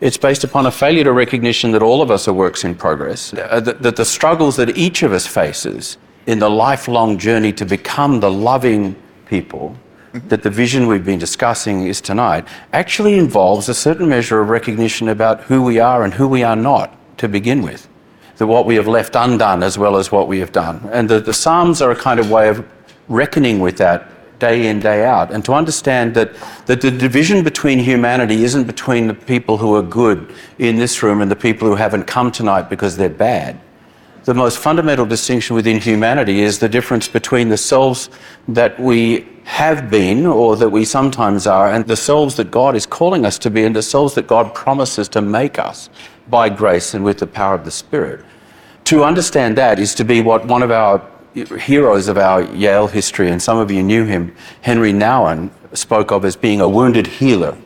It's 0.00 0.18
based 0.18 0.42
upon 0.42 0.66
a 0.66 0.70
failure 0.72 1.04
to 1.04 1.12
recognition 1.12 1.70
that 1.72 1.82
all 1.82 2.02
of 2.02 2.10
us 2.10 2.26
are 2.26 2.32
works 2.32 2.64
in 2.64 2.74
progress, 2.74 3.32
uh, 3.34 3.60
that, 3.60 3.82
that 3.82 3.94
the 3.94 4.04
struggles 4.04 4.56
that 4.56 4.76
each 4.76 5.04
of 5.04 5.12
us 5.12 5.28
faces 5.28 5.96
in 6.26 6.40
the 6.40 6.50
lifelong 6.50 7.18
journey 7.18 7.52
to 7.52 7.64
become 7.64 8.18
the 8.18 8.30
loving 8.30 8.96
people 9.26 9.76
that 10.12 10.42
the 10.42 10.50
vision 10.50 10.86
we've 10.86 11.04
been 11.04 11.18
discussing 11.18 11.86
is 11.86 12.00
tonight 12.00 12.46
actually 12.72 13.18
involves 13.18 13.68
a 13.68 13.74
certain 13.74 14.08
measure 14.08 14.40
of 14.40 14.50
recognition 14.50 15.08
about 15.08 15.42
who 15.42 15.62
we 15.62 15.78
are 15.78 16.04
and 16.04 16.14
who 16.14 16.28
we 16.28 16.42
are 16.42 16.56
not 16.56 16.94
to 17.18 17.28
begin 17.28 17.62
with. 17.62 17.88
That 18.36 18.46
what 18.46 18.66
we 18.66 18.74
have 18.76 18.88
left 18.88 19.14
undone 19.14 19.62
as 19.62 19.78
well 19.78 19.96
as 19.96 20.12
what 20.12 20.28
we 20.28 20.38
have 20.40 20.52
done. 20.52 20.88
And 20.92 21.08
the, 21.08 21.20
the 21.20 21.32
Psalms 21.32 21.80
are 21.80 21.90
a 21.90 21.96
kind 21.96 22.20
of 22.20 22.30
way 22.30 22.48
of 22.48 22.66
reckoning 23.08 23.60
with 23.60 23.76
that 23.78 24.08
day 24.38 24.66
in, 24.66 24.80
day 24.80 25.04
out, 25.04 25.30
and 25.30 25.44
to 25.44 25.52
understand 25.52 26.14
that, 26.14 26.34
that 26.66 26.80
the 26.80 26.90
division 26.90 27.44
between 27.44 27.78
humanity 27.78 28.42
isn't 28.42 28.64
between 28.64 29.06
the 29.06 29.14
people 29.14 29.56
who 29.56 29.74
are 29.76 29.82
good 29.82 30.34
in 30.58 30.76
this 30.76 31.02
room 31.02 31.22
and 31.22 31.30
the 31.30 31.36
people 31.36 31.68
who 31.68 31.76
haven't 31.76 32.04
come 32.04 32.32
tonight 32.32 32.68
because 32.68 32.96
they're 32.96 33.08
bad. 33.08 33.60
The 34.24 34.34
most 34.34 34.58
fundamental 34.58 35.04
distinction 35.04 35.56
within 35.56 35.80
humanity 35.80 36.42
is 36.42 36.60
the 36.60 36.68
difference 36.68 37.08
between 37.08 37.48
the 37.48 37.56
selves 37.56 38.08
that 38.46 38.78
we 38.78 39.26
have 39.42 39.90
been 39.90 40.26
or 40.26 40.54
that 40.56 40.68
we 40.68 40.84
sometimes 40.84 41.48
are 41.48 41.72
and 41.72 41.84
the 41.84 41.96
selves 41.96 42.36
that 42.36 42.52
God 42.52 42.76
is 42.76 42.86
calling 42.86 43.26
us 43.26 43.36
to 43.40 43.50
be 43.50 43.64
and 43.64 43.74
the 43.74 43.82
selves 43.82 44.14
that 44.14 44.28
God 44.28 44.54
promises 44.54 45.08
to 45.08 45.20
make 45.20 45.58
us 45.58 45.90
by 46.30 46.48
grace 46.48 46.94
and 46.94 47.04
with 47.04 47.18
the 47.18 47.26
power 47.26 47.56
of 47.56 47.64
the 47.64 47.72
Spirit. 47.72 48.24
To 48.84 49.02
understand 49.02 49.58
that 49.58 49.80
is 49.80 49.92
to 49.96 50.04
be 50.04 50.20
what 50.20 50.46
one 50.46 50.62
of 50.62 50.70
our 50.70 51.04
heroes 51.34 52.06
of 52.06 52.16
our 52.16 52.42
Yale 52.54 52.86
history, 52.86 53.28
and 53.30 53.42
some 53.42 53.58
of 53.58 53.70
you 53.70 53.82
knew 53.82 54.04
him, 54.04 54.36
Henri 54.60 54.92
Nouwen, 54.92 55.50
spoke 55.72 56.12
of 56.12 56.24
as 56.24 56.36
being 56.36 56.60
a 56.60 56.68
wounded 56.68 57.06
healer. 57.06 57.56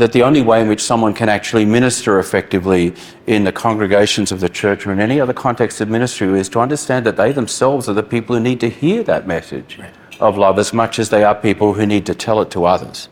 That 0.00 0.12
the 0.12 0.22
only 0.22 0.40
way 0.40 0.62
in 0.62 0.68
which 0.68 0.80
someone 0.80 1.12
can 1.12 1.28
actually 1.28 1.66
minister 1.66 2.18
effectively 2.18 2.94
in 3.26 3.44
the 3.44 3.52
congregations 3.52 4.32
of 4.32 4.40
the 4.40 4.48
church 4.48 4.86
or 4.86 4.92
in 4.92 4.98
any 4.98 5.20
other 5.20 5.34
context 5.34 5.78
of 5.82 5.90
ministry 5.90 6.26
is 6.40 6.48
to 6.50 6.60
understand 6.60 7.04
that 7.04 7.18
they 7.18 7.32
themselves 7.32 7.86
are 7.86 7.92
the 7.92 8.02
people 8.02 8.34
who 8.34 8.40
need 8.40 8.60
to 8.60 8.70
hear 8.70 9.02
that 9.02 9.26
message 9.26 9.76
right. 9.78 9.92
of 10.18 10.38
love 10.38 10.58
as 10.58 10.72
much 10.72 10.98
as 10.98 11.10
they 11.10 11.22
are 11.22 11.34
people 11.34 11.74
who 11.74 11.84
need 11.84 12.06
to 12.06 12.14
tell 12.14 12.40
it 12.40 12.50
to 12.52 12.64
others. 12.64 13.10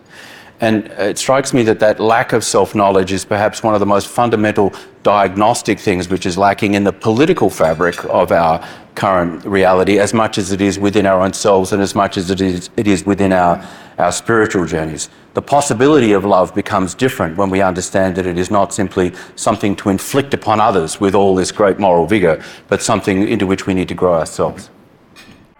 And 0.61 0.87
it 0.87 1.19
strikes 1.19 1.55
me 1.55 1.63
that 1.65 1.79
that 1.81 2.01
lack 2.01 2.33
of 2.33 2.43
self 2.43 2.75
knowledge 2.75 3.13
is 3.13 3.25
perhaps 3.25 3.63
one 3.63 3.75
of 3.75 3.81
the 3.81 3.87
most 3.87 4.09
fundamental 4.09 4.73
diagnostic 5.05 5.79
things 5.79 6.09
which 6.09 6.27
is 6.27 6.37
lacking 6.37 6.75
in 6.75 6.85
the 6.85 6.93
political 6.93 7.49
fabric 7.49 8.05
of 8.07 8.33
our 8.33 8.67
current 8.97 9.45
reality, 9.45 10.01
as 10.01 10.13
much 10.13 10.39
as 10.39 10.51
it 10.51 10.61
is 10.61 10.77
within 10.77 11.07
our 11.07 11.21
own 11.21 11.33
selves 11.33 11.73
and 11.73 11.81
as 11.81 11.95
much 11.95 12.17
as 12.17 12.31
it 12.31 12.41
is, 12.41 12.69
it 12.77 12.89
is 12.89 13.07
within 13.07 13.33
our, 13.33 13.65
our 13.99 14.11
spiritual 14.11 14.67
journeys. 14.67 15.09
The 15.35 15.43
possibility 15.43 16.11
of 16.13 16.25
love 16.25 16.53
becomes 16.53 16.97
different 16.97 17.37
when 17.37 17.49
we 17.49 17.63
understand 17.63 18.17
that 18.17 18.27
it 18.27 18.37
is 18.37 18.51
not 18.51 18.75
simply 18.75 19.13
something 19.37 19.77
to 19.77 19.91
inflict 19.91 20.35
upon 20.35 20.61
others 20.61 21.01
with 21.01 21.15
all 21.15 21.37
this 21.37 21.53
great 21.53 21.79
moral 21.79 22.07
vigor, 22.07 22.43
but 22.67 22.83
something 22.83 23.29
into 23.29 23.47
which 23.47 23.67
we 23.67 23.75
need 23.75 23.87
to 23.89 23.95
grow 23.95 24.15
ourselves. 24.15 24.69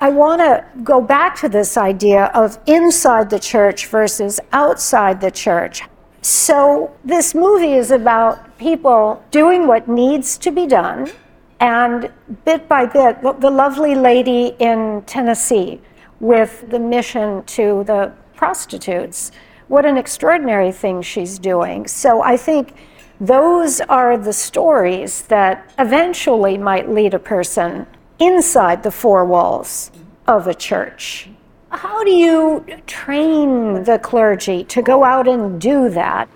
I 0.01 0.11
want 0.11 0.41
to 0.41 0.65
go 0.85 1.01
back 1.01 1.35
to 1.41 1.49
this 1.49 1.77
idea 1.77 2.27
of 2.27 2.57
inside 2.67 3.31
the 3.31 3.39
church 3.41 3.87
versus 3.87 4.39
outside 4.53 5.21
the 5.21 5.33
church. 5.33 5.83
So, 6.23 6.95
this 7.05 7.35
movie 7.35 7.73
is 7.73 7.91
about 7.91 8.59
people 8.59 9.25
doing 9.33 9.67
what 9.67 9.89
needs 9.89 10.39
to 10.39 10.53
be 10.53 10.67
done, 10.67 11.11
and 11.59 12.13
bit 12.45 12.69
by 12.69 12.87
bit, 12.87 13.23
the 13.23 13.51
lovely 13.51 13.97
lady 13.97 14.55
in 14.61 15.03
Tennessee 15.07 15.81
with 16.21 16.71
the 16.71 16.79
mission 16.79 17.43
to 17.45 17.83
the 17.85 18.13
prostitutes. 18.37 19.33
What 19.67 19.85
an 19.85 19.97
extraordinary 19.97 20.71
thing 20.71 21.03
she's 21.03 21.41
doing. 21.41 21.89
So, 21.89 22.23
I 22.23 22.37
think 22.37 22.75
those 23.21 23.81
are 23.81 24.17
the 24.17 24.33
stories 24.33 25.23
that 25.23 25.73
eventually 25.77 26.57
might 26.57 26.89
lead 26.89 27.15
a 27.15 27.19
person 27.19 27.87
inside 28.19 28.83
the 28.83 28.91
four 28.91 29.25
walls 29.25 29.91
of 30.27 30.47
a 30.47 30.55
church. 30.55 31.29
How 31.71 32.03
do 32.03 32.11
you 32.11 32.65
train 32.87 33.85
the 33.85 33.99
clergy 33.99 34.65
to 34.65 34.83
go 34.83 35.05
out 35.05 35.29
and 35.29 35.61
do 35.61 35.89
that? 35.91 36.29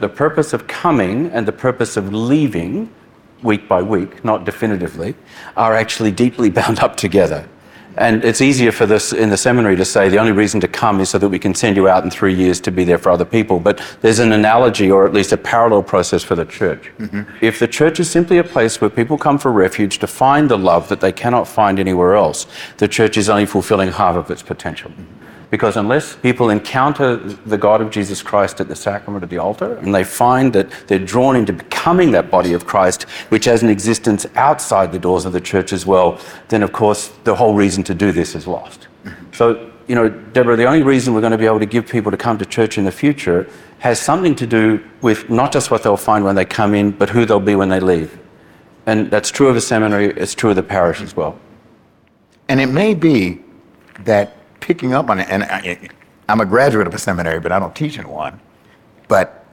The 0.00 0.08
purpose 0.08 0.52
of 0.52 0.66
coming 0.66 1.30
and 1.30 1.46
the 1.46 1.52
purpose 1.52 1.96
of 1.96 2.12
leaving, 2.12 2.92
week 3.42 3.68
by 3.68 3.82
week, 3.82 4.24
not 4.24 4.44
definitively, 4.44 5.14
are 5.56 5.74
actually 5.74 6.12
deeply 6.12 6.50
bound 6.60 6.80
up 6.80 6.96
together. 6.96 7.48
And 7.96 8.24
it's 8.24 8.40
easier 8.40 8.72
for 8.72 8.86
this 8.86 9.12
in 9.12 9.30
the 9.30 9.36
seminary 9.36 9.76
to 9.76 9.84
say 9.84 10.08
the 10.08 10.18
only 10.18 10.32
reason 10.32 10.60
to 10.60 10.68
come 10.68 11.00
is 11.00 11.10
so 11.10 11.18
that 11.18 11.28
we 11.28 11.38
can 11.38 11.54
send 11.54 11.76
you 11.76 11.88
out 11.88 12.04
in 12.04 12.10
three 12.10 12.34
years 12.34 12.60
to 12.60 12.70
be 12.70 12.84
there 12.84 12.98
for 12.98 13.10
other 13.10 13.24
people. 13.24 13.60
But 13.60 13.82
there's 14.00 14.18
an 14.18 14.32
analogy 14.32 14.90
or 14.90 15.06
at 15.06 15.12
least 15.12 15.32
a 15.32 15.36
parallel 15.36 15.82
process 15.82 16.22
for 16.22 16.34
the 16.34 16.44
church. 16.44 16.90
Mm-hmm. 16.98 17.44
If 17.44 17.58
the 17.58 17.68
church 17.68 18.00
is 18.00 18.10
simply 18.10 18.38
a 18.38 18.44
place 18.44 18.80
where 18.80 18.90
people 18.90 19.18
come 19.18 19.38
for 19.38 19.52
refuge 19.52 19.98
to 19.98 20.06
find 20.06 20.48
the 20.48 20.58
love 20.58 20.88
that 20.88 21.00
they 21.00 21.12
cannot 21.12 21.46
find 21.46 21.78
anywhere 21.78 22.14
else, 22.14 22.46
the 22.78 22.88
church 22.88 23.16
is 23.16 23.28
only 23.28 23.46
fulfilling 23.46 23.92
half 23.92 24.16
of 24.16 24.30
its 24.30 24.42
potential. 24.42 24.90
Mm-hmm. 24.90 25.21
Because 25.52 25.76
unless 25.76 26.16
people 26.16 26.48
encounter 26.48 27.16
the 27.16 27.58
God 27.58 27.82
of 27.82 27.90
Jesus 27.90 28.22
Christ 28.22 28.58
at 28.62 28.68
the 28.68 28.74
sacrament 28.74 29.22
of 29.22 29.28
the 29.28 29.36
altar 29.36 29.76
and 29.76 29.94
they 29.94 30.02
find 30.02 30.50
that 30.54 30.70
they're 30.86 30.98
drawn 30.98 31.36
into 31.36 31.52
becoming 31.52 32.10
that 32.12 32.30
body 32.30 32.54
of 32.54 32.64
Christ, 32.64 33.02
which 33.28 33.44
has 33.44 33.62
an 33.62 33.68
existence 33.68 34.24
outside 34.34 34.92
the 34.92 34.98
doors 34.98 35.26
of 35.26 35.34
the 35.34 35.42
church 35.42 35.74
as 35.74 35.84
well, 35.84 36.18
then 36.48 36.62
of 36.62 36.72
course 36.72 37.08
the 37.24 37.34
whole 37.34 37.54
reason 37.54 37.84
to 37.84 37.94
do 37.94 38.12
this 38.12 38.34
is 38.34 38.46
lost. 38.46 38.88
So, 39.32 39.70
you 39.88 39.94
know, 39.94 40.08
Deborah, 40.08 40.56
the 40.56 40.64
only 40.64 40.82
reason 40.82 41.12
we're 41.12 41.20
going 41.20 41.32
to 41.32 41.38
be 41.38 41.44
able 41.44 41.58
to 41.58 41.66
give 41.66 41.86
people 41.86 42.10
to 42.10 42.16
come 42.16 42.38
to 42.38 42.46
church 42.46 42.78
in 42.78 42.86
the 42.86 42.90
future 42.90 43.46
has 43.80 44.00
something 44.00 44.34
to 44.36 44.46
do 44.46 44.82
with 45.02 45.28
not 45.28 45.52
just 45.52 45.70
what 45.70 45.82
they'll 45.82 45.98
find 45.98 46.24
when 46.24 46.34
they 46.34 46.46
come 46.46 46.74
in, 46.74 46.92
but 46.92 47.10
who 47.10 47.26
they'll 47.26 47.40
be 47.40 47.56
when 47.56 47.68
they 47.68 47.80
leave. 47.80 48.18
And 48.86 49.10
that's 49.10 49.30
true 49.30 49.48
of 49.48 49.54
the 49.54 49.60
seminary, 49.60 50.14
it's 50.16 50.34
true 50.34 50.48
of 50.48 50.56
the 50.56 50.62
parish 50.62 51.02
as 51.02 51.14
well. 51.14 51.38
And 52.48 52.58
it 52.58 52.68
may 52.68 52.94
be 52.94 53.42
that 54.04 54.38
picking 54.62 54.94
up 54.94 55.10
on 55.10 55.18
it. 55.18 55.28
And 55.28 55.44
I, 55.44 55.88
I'm 56.28 56.40
a 56.40 56.46
graduate 56.46 56.86
of 56.86 56.94
a 56.94 56.98
seminary, 56.98 57.40
but 57.40 57.52
I 57.52 57.58
don't 57.58 57.76
teach 57.76 57.98
in 57.98 58.08
one. 58.08 58.40
But 59.08 59.44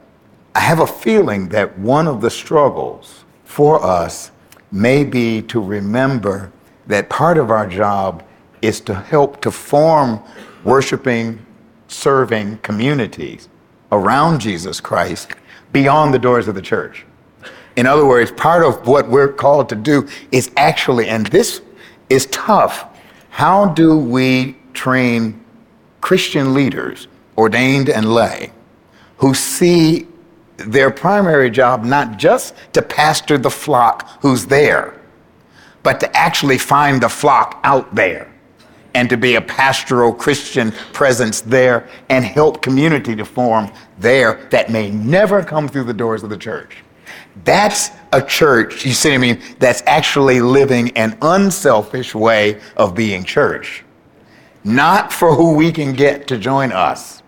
I 0.55 0.61
have 0.61 0.79
a 0.79 0.87
feeling 0.87 1.49
that 1.49 1.77
one 1.77 2.07
of 2.07 2.21
the 2.21 2.29
struggles 2.29 3.25
for 3.43 3.83
us 3.83 4.31
may 4.71 5.03
be 5.03 5.41
to 5.41 5.61
remember 5.61 6.51
that 6.87 7.09
part 7.09 7.37
of 7.37 7.51
our 7.51 7.67
job 7.67 8.23
is 8.61 8.79
to 8.81 8.93
help 8.93 9.41
to 9.41 9.51
form 9.51 10.21
worshiping, 10.63 11.45
serving 11.87 12.57
communities 12.59 13.49
around 13.91 14.39
Jesus 14.39 14.79
Christ 14.79 15.31
beyond 15.71 16.13
the 16.13 16.19
doors 16.19 16.47
of 16.47 16.55
the 16.55 16.61
church. 16.61 17.05
In 17.75 17.85
other 17.85 18.05
words, 18.05 18.31
part 18.31 18.63
of 18.63 18.85
what 18.87 19.07
we're 19.09 19.31
called 19.31 19.69
to 19.69 19.75
do 19.75 20.07
is 20.31 20.51
actually, 20.57 21.07
and 21.07 21.25
this 21.27 21.61
is 22.09 22.25
tough, 22.27 22.85
how 23.29 23.67
do 23.67 23.97
we 23.97 24.58
train 24.73 25.43
Christian 26.01 26.53
leaders, 26.53 27.08
ordained 27.38 27.89
and 27.89 28.13
lay, 28.13 28.51
who 29.17 29.34
see 29.34 30.08
their 30.58 30.91
primary 30.91 31.49
job 31.49 31.84
not 31.84 32.17
just 32.17 32.53
to 32.73 32.82
pastor 32.82 33.38
the 33.38 33.49
flock 33.49 34.10
who's 34.21 34.45
there, 34.45 34.99
but 35.84 35.99
to 35.99 36.17
actually 36.17 36.58
find 36.58 37.01
the 37.01 37.10
flock 37.10 37.60
out 37.63 37.93
there 37.95 38.32
and 38.95 39.10
to 39.10 39.17
be 39.17 39.36
a 39.36 39.41
pastoral 39.41 40.12
Christian 40.12 40.71
presence 40.93 41.41
there 41.41 41.88
and 42.10 42.25
help 42.25 42.62
community 42.62 43.15
to 43.15 43.23
form 43.23 43.71
there 43.99 44.47
that 44.51 44.69
may 44.69 44.89
never 44.89 45.43
come 45.43 45.67
through 45.67 45.84
the 45.86 45.93
doors 45.93 46.23
of 46.23 46.29
the 46.29 46.38
church. 46.38 46.84
That's 47.43 47.91
a 48.12 48.21
church, 48.21 48.86
you 48.86 48.93
see 48.93 49.10
what 49.10 49.15
I 49.15 49.17
mean, 49.19 49.41
that's 49.60 49.84
actually 49.86 50.41
living 50.41 50.91
an 50.97 51.17
unselfish 51.21 52.13
way 52.13 52.60
of 52.75 52.95
being 52.95 53.23
church 53.23 53.84
not 54.63 55.11
for 55.11 55.35
who 55.35 55.53
we 55.53 55.71
can 55.71 55.93
get 55.93 56.27
to 56.27 56.37
join 56.37 56.71
us, 56.71 57.21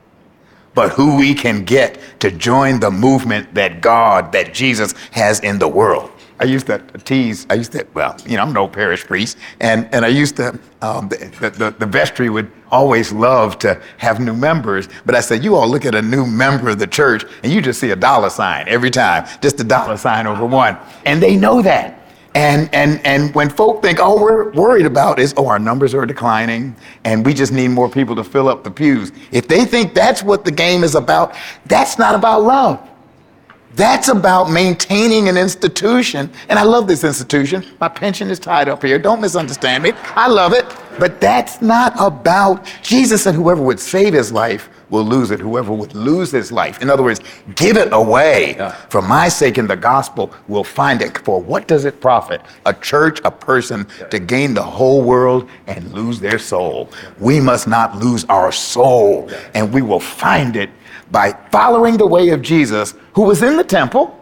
but 0.74 0.92
who 0.92 1.18
we 1.18 1.34
can 1.34 1.64
get 1.64 2.00
to 2.20 2.32
join 2.32 2.80
the 2.80 2.92
movement 2.92 3.54
that 3.54 3.82
God, 3.82 4.32
that 4.32 4.54
Jesus 4.54 4.94
has 5.12 5.40
in 5.42 5.60
the 5.60 5.68
world. 5.68 6.12
I 6.42 6.46
used 6.46 6.66
to 6.68 6.80
tease, 7.06 7.46
I 7.52 7.54
used 7.54 7.72
to, 7.74 7.86
well, 7.94 8.18
you 8.26 8.36
know, 8.36 8.42
I'm 8.42 8.52
no 8.52 8.68
parish 8.68 9.06
priest, 9.06 9.38
and, 9.60 9.88
and 9.94 10.04
I 10.04 10.08
used 10.08 10.36
to, 10.38 10.60
um, 10.82 11.08
the, 11.08 11.54
the, 11.56 11.76
the 11.78 11.86
vestry 11.86 12.32
would 12.32 12.52
always 12.72 13.12
love 13.12 13.60
to 13.60 13.80
have 13.98 14.20
new 14.20 14.34
members, 14.34 14.90
but 15.06 15.14
I 15.14 15.20
said, 15.20 15.44
you 15.44 15.56
all 15.56 15.70
look 15.70 15.86
at 15.86 15.94
a 15.94 16.02
new 16.02 16.26
member 16.26 16.70
of 16.70 16.80
the 16.80 16.88
church, 16.88 17.26
and 17.44 17.52
you 17.52 17.62
just 17.62 17.80
see 17.80 17.92
a 17.92 17.96
dollar 17.96 18.32
sign 18.32 18.68
every 18.68 18.90
time, 18.90 19.28
just 19.40 19.60
a 19.60 19.64
dollar 19.64 19.98
sign 19.98 20.26
over 20.26 20.44
one. 20.44 20.78
And 21.06 21.22
they 21.22 21.38
know 21.38 21.62
that. 21.62 22.01
And, 22.34 22.74
and, 22.74 23.06
and 23.06 23.36
when 23.36 23.50
folk 23.50 23.82
think, 23.82 24.00
all 24.00 24.22
we're 24.22 24.52
worried 24.52 24.86
about 24.86 25.20
is, 25.20 25.34
oh, 25.36 25.48
our 25.48 25.60
numbers 25.60 25.94
are 25.94 26.06
declining 26.06 26.76
and 27.04 27.26
we 27.26 27.34
just 27.34 27.52
need 27.52 27.70
more 27.70 27.90
people 27.90 28.16
to 28.16 28.24
fill 28.24 28.48
up 28.48 28.64
the 28.64 28.72
pews. 28.72 29.12
If 29.32 29.48
they 29.48 29.66
think 29.66 29.94
that's 29.94 30.24
what 30.24 30.46
the 30.46 30.52
game 30.52 30.84
is 30.84 30.96
about, 30.96 31.36
that's 31.66 32.00
not 32.00 32.16
about 32.16 32.44
love. 32.44 32.88
That's 33.74 34.10
about 34.10 34.50
maintaining 34.50 35.30
an 35.30 35.38
institution. 35.38 36.30
And 36.50 36.60
I 36.60 36.64
love 36.64 36.88
this 36.88 37.04
institution. 37.04 37.66
My 37.80 37.88
pension 37.88 38.30
is 38.30 38.40
tied 38.40 38.68
up 38.68 38.84
here. 38.84 39.00
Don't 39.00 39.22
misunderstand 39.22 39.84
me. 39.84 39.94
I 40.16 40.28
love 40.28 40.54
it. 40.54 40.66
But 41.00 41.22
that's 41.22 41.62
not 41.62 41.94
about, 41.98 42.66
Jesus 42.82 43.24
said, 43.24 43.34
whoever 43.34 43.62
would 43.62 43.80
save 43.80 44.14
his 44.14 44.32
life 44.32 44.70
will 44.92 45.04
lose 45.04 45.32
it. 45.32 45.40
Whoever 45.40 45.74
would 45.74 45.96
lose 45.96 46.30
his 46.30 46.52
life, 46.52 46.82
in 46.82 46.90
other 46.90 47.02
words, 47.02 47.22
give 47.56 47.78
it 47.78 47.92
away 47.92 48.56
yeah. 48.56 48.72
for 48.90 49.02
my 49.02 49.28
sake 49.28 49.58
in 49.58 49.66
the 49.66 49.76
gospel, 49.76 50.32
will 50.48 50.64
find 50.64 51.02
it. 51.02 51.18
For 51.20 51.42
what 51.42 51.68
does 51.68 51.86
it 51.86 52.00
profit 52.00 52.42
a 52.68 52.74
church, 52.74 53.20
a 53.24 53.32
person 53.32 53.88
yeah. 54.00 54.08
to 54.08 54.20
gain 54.20 54.54
the 54.54 54.62
whole 54.62 55.02
world 55.02 55.50
and 55.66 55.92
lose 55.94 56.20
their 56.20 56.38
soul? 56.38 56.90
We 57.20 57.40
must 57.40 57.68
not 57.68 57.98
lose 57.98 58.26
our 58.26 58.52
soul, 58.52 59.32
and 59.56 59.74
we 59.74 59.82
will 59.82 60.00
find 60.00 60.56
it 60.56 60.70
by 61.10 61.34
following 61.52 61.98
the 61.98 62.08
way 62.08 62.30
of 62.30 62.42
Jesus, 62.42 62.94
who 63.14 63.24
was 63.24 63.42
in 63.42 63.58
the 63.58 63.64
temple. 63.64 64.18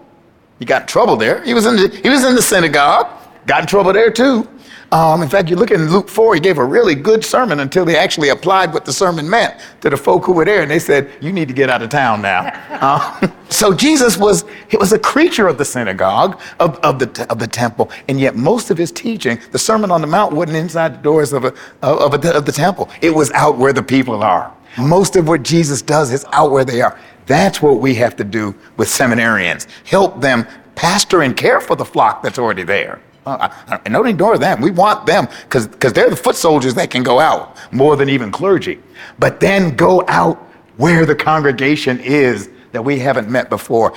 He 0.60 0.66
got 0.66 0.84
in 0.84 0.88
trouble 0.88 1.16
there. 1.16 1.44
He 1.44 1.54
was 1.54 1.66
in 1.66 1.76
the, 1.76 2.00
he 2.04 2.10
was 2.10 2.24
in 2.24 2.36
the 2.36 2.42
synagogue, 2.42 3.08
got 3.46 3.62
in 3.62 3.68
trouble 3.68 3.94
there 3.94 4.12
too. 4.12 4.48
Um, 4.92 5.22
in 5.22 5.30
fact, 5.30 5.50
you 5.50 5.56
look 5.56 5.70
in 5.70 5.92
Luke 5.92 6.10
4, 6.10 6.36
he 6.36 6.42
gave 6.42 6.58
a 6.58 6.66
really 6.66 6.96
good 6.96 7.24
sermon 7.24 7.60
until 7.60 7.86
they 7.86 7.96
actually 7.96 8.30
applied 8.30 8.74
what 8.74 8.86
the 8.86 8.94
sermon 8.94 9.30
meant 9.30 9.60
to 9.82 9.90
the 9.90 9.98
folk 9.98 10.26
who 10.26 10.34
were 10.34 10.46
there, 10.46 10.64
and 10.64 10.72
they 10.72 10.80
said, 10.80 11.12
You 11.22 11.32
need 11.32 11.48
to 11.48 11.54
get 11.54 11.70
out 11.70 11.82
of 11.82 11.90
town 11.90 12.22
now. 12.22 12.52
Uh, 12.80 13.28
so 13.50 13.74
Jesus 13.74 14.18
was, 14.18 14.46
he 14.70 14.78
was 14.78 14.94
a 14.94 15.00
creature 15.00 15.50
of 15.50 15.58
the 15.58 15.66
synagogue, 15.66 16.40
of, 16.62 16.78
of, 16.78 16.98
the, 16.98 17.28
of 17.30 17.40
the 17.40 17.48
temple, 17.48 17.92
and 18.08 18.18
yet 18.18 18.38
most 18.38 18.72
of 18.72 18.78
his 18.78 18.90
teaching, 18.90 19.38
the 19.52 19.60
Sermon 19.60 19.92
on 19.92 20.00
the 20.00 20.08
Mount, 20.08 20.34
wasn't 20.34 20.56
inside 20.56 20.94
the 20.94 21.02
doors 21.02 21.34
of, 21.34 21.44
a, 21.44 21.54
of, 21.82 22.14
a, 22.14 22.38
of 22.38 22.46
the 22.46 22.54
temple, 22.54 22.90
it 23.02 23.10
was 23.14 23.32
out 23.32 23.58
where 23.58 23.74
the 23.74 23.84
people 23.84 24.24
are. 24.24 24.56
Most 24.78 25.18
of 25.18 25.28
what 25.28 25.44
Jesus 25.44 25.82
does 25.82 26.14
is 26.14 26.26
out 26.32 26.52
where 26.52 26.64
they 26.64 26.82
are. 26.82 26.98
That's 27.26 27.62
what 27.62 27.82
we 27.82 27.96
have 27.96 28.16
to 28.16 28.24
do 28.24 28.56
with 28.78 28.88
seminarians 28.88 29.68
help 29.86 30.22
them 30.22 30.48
pastor 30.76 31.22
and 31.22 31.36
care 31.36 31.60
for 31.60 31.76
the 31.76 31.86
flock 31.86 32.24
that's 32.24 32.40
already 32.40 32.64
there. 32.64 33.02
Uh, 33.30 33.50
I, 33.68 33.80
I 33.86 33.90
don't 33.90 34.08
ignore 34.08 34.38
them. 34.38 34.62
We 34.62 34.72
want 34.72 35.06
them 35.06 35.28
because 35.44 35.94
they're 35.94 36.10
the 36.10 36.16
foot 36.16 36.36
soldiers 36.36 36.74
that 36.76 36.90
can 36.90 37.04
go 37.04 37.20
out 37.20 37.58
more 37.72 37.96
than 37.96 38.10
even 38.10 38.32
clergy. 38.32 38.80
But 39.20 39.40
then 39.40 39.76
go 39.76 40.04
out 40.08 40.38
where 40.78 41.06
the 41.06 41.16
congregation 41.16 42.00
is 42.00 42.50
that 42.72 42.84
we 42.84 43.00
haven't 43.00 43.30
met 43.30 43.50
before. 43.50 43.94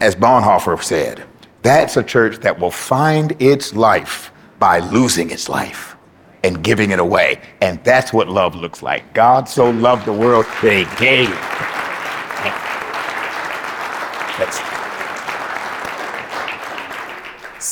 As 0.00 0.14
Bonhoeffer 0.14 0.82
said, 0.82 1.24
that's 1.62 1.96
a 1.96 2.02
church 2.02 2.38
that 2.40 2.58
will 2.58 2.70
find 2.70 3.40
its 3.40 3.74
life 3.74 4.32
by 4.58 4.80
losing 4.80 5.30
its 5.30 5.48
life 5.48 5.96
and 6.42 6.62
giving 6.62 6.90
it 6.90 6.98
away. 6.98 7.40
And 7.62 7.82
that's 7.84 8.12
what 8.12 8.28
love 8.28 8.54
looks 8.54 8.82
like. 8.82 9.14
God 9.14 9.48
so 9.48 9.70
loved 9.70 10.04
the 10.04 10.12
world 10.12 10.44
he 10.60 10.84
gave. 10.96 11.30
That's, 14.36 14.73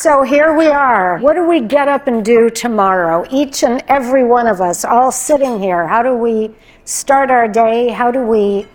So 0.03 0.25
here 0.25 0.53
we 0.53 0.67
are. 0.67 1.19
What 1.19 1.35
do 1.35 1.47
we 1.47 1.61
get 1.61 1.87
up 1.87 2.09
and 2.09 2.25
do 2.25 2.51
tomorrow? 2.51 3.25
Each 3.31 3.63
and 3.63 3.85
every 3.87 4.25
one 4.25 4.49
of 4.49 4.61
us, 4.61 4.85
all 4.85 5.13
sitting 5.13 5.63
here. 5.63 5.87
How 5.87 6.03
do 6.03 6.17
we 6.17 6.51
start 6.85 7.31
our 7.31 7.47
day? 7.47 7.87
How 7.87 8.11
do 8.11 8.27
we 8.27 8.67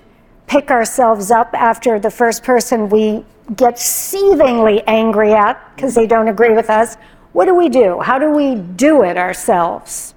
pick 0.47 0.71
ourselves 0.71 1.29
up 1.29 1.53
after 1.53 1.99
the 1.99 2.09
first 2.09 2.45
person 2.45 2.87
we 2.87 3.25
get 3.57 3.77
seethingly 3.77 4.87
angry 4.87 5.33
at 5.33 5.59
because 5.75 5.93
they 5.93 6.07
don't 6.07 6.29
agree 6.29 6.53
with 6.53 6.69
us? 6.69 6.95
What 7.33 7.43
do 7.43 7.55
we 7.55 7.67
do? 7.67 7.99
How 7.99 8.17
do 8.17 8.31
we 8.31 8.55
do 8.55 9.03
it 9.03 9.17
ourselves? 9.17 10.15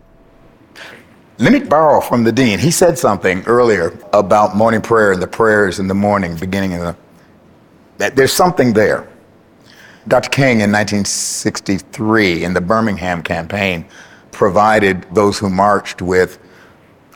Let 1.39 1.53
me 1.53 1.59
borrow 1.59 2.01
from 2.01 2.23
the 2.23 2.31
dean. 2.31 2.61
He 2.61 2.71
said 2.71 2.97
something 2.97 3.43
earlier 3.47 3.99
about 4.13 4.55
morning 4.55 4.81
prayer 4.81 5.11
and 5.11 5.21
the 5.21 5.27
prayers 5.27 5.81
in 5.81 5.89
the 5.89 5.95
morning, 5.95 6.37
beginning 6.37 6.75
of 6.75 6.81
the. 6.83 6.97
That 7.99 8.15
there's 8.15 8.33
something 8.33 8.73
there. 8.73 9.09
Dr. 10.11 10.29
King 10.29 10.61
in 10.61 10.73
1963 10.73 12.43
in 12.43 12.53
the 12.53 12.61
Birmingham 12.61 13.23
campaign 13.23 13.87
provided 14.33 15.07
those 15.15 15.39
who 15.39 15.49
marched 15.49 16.03
with, 16.03 16.41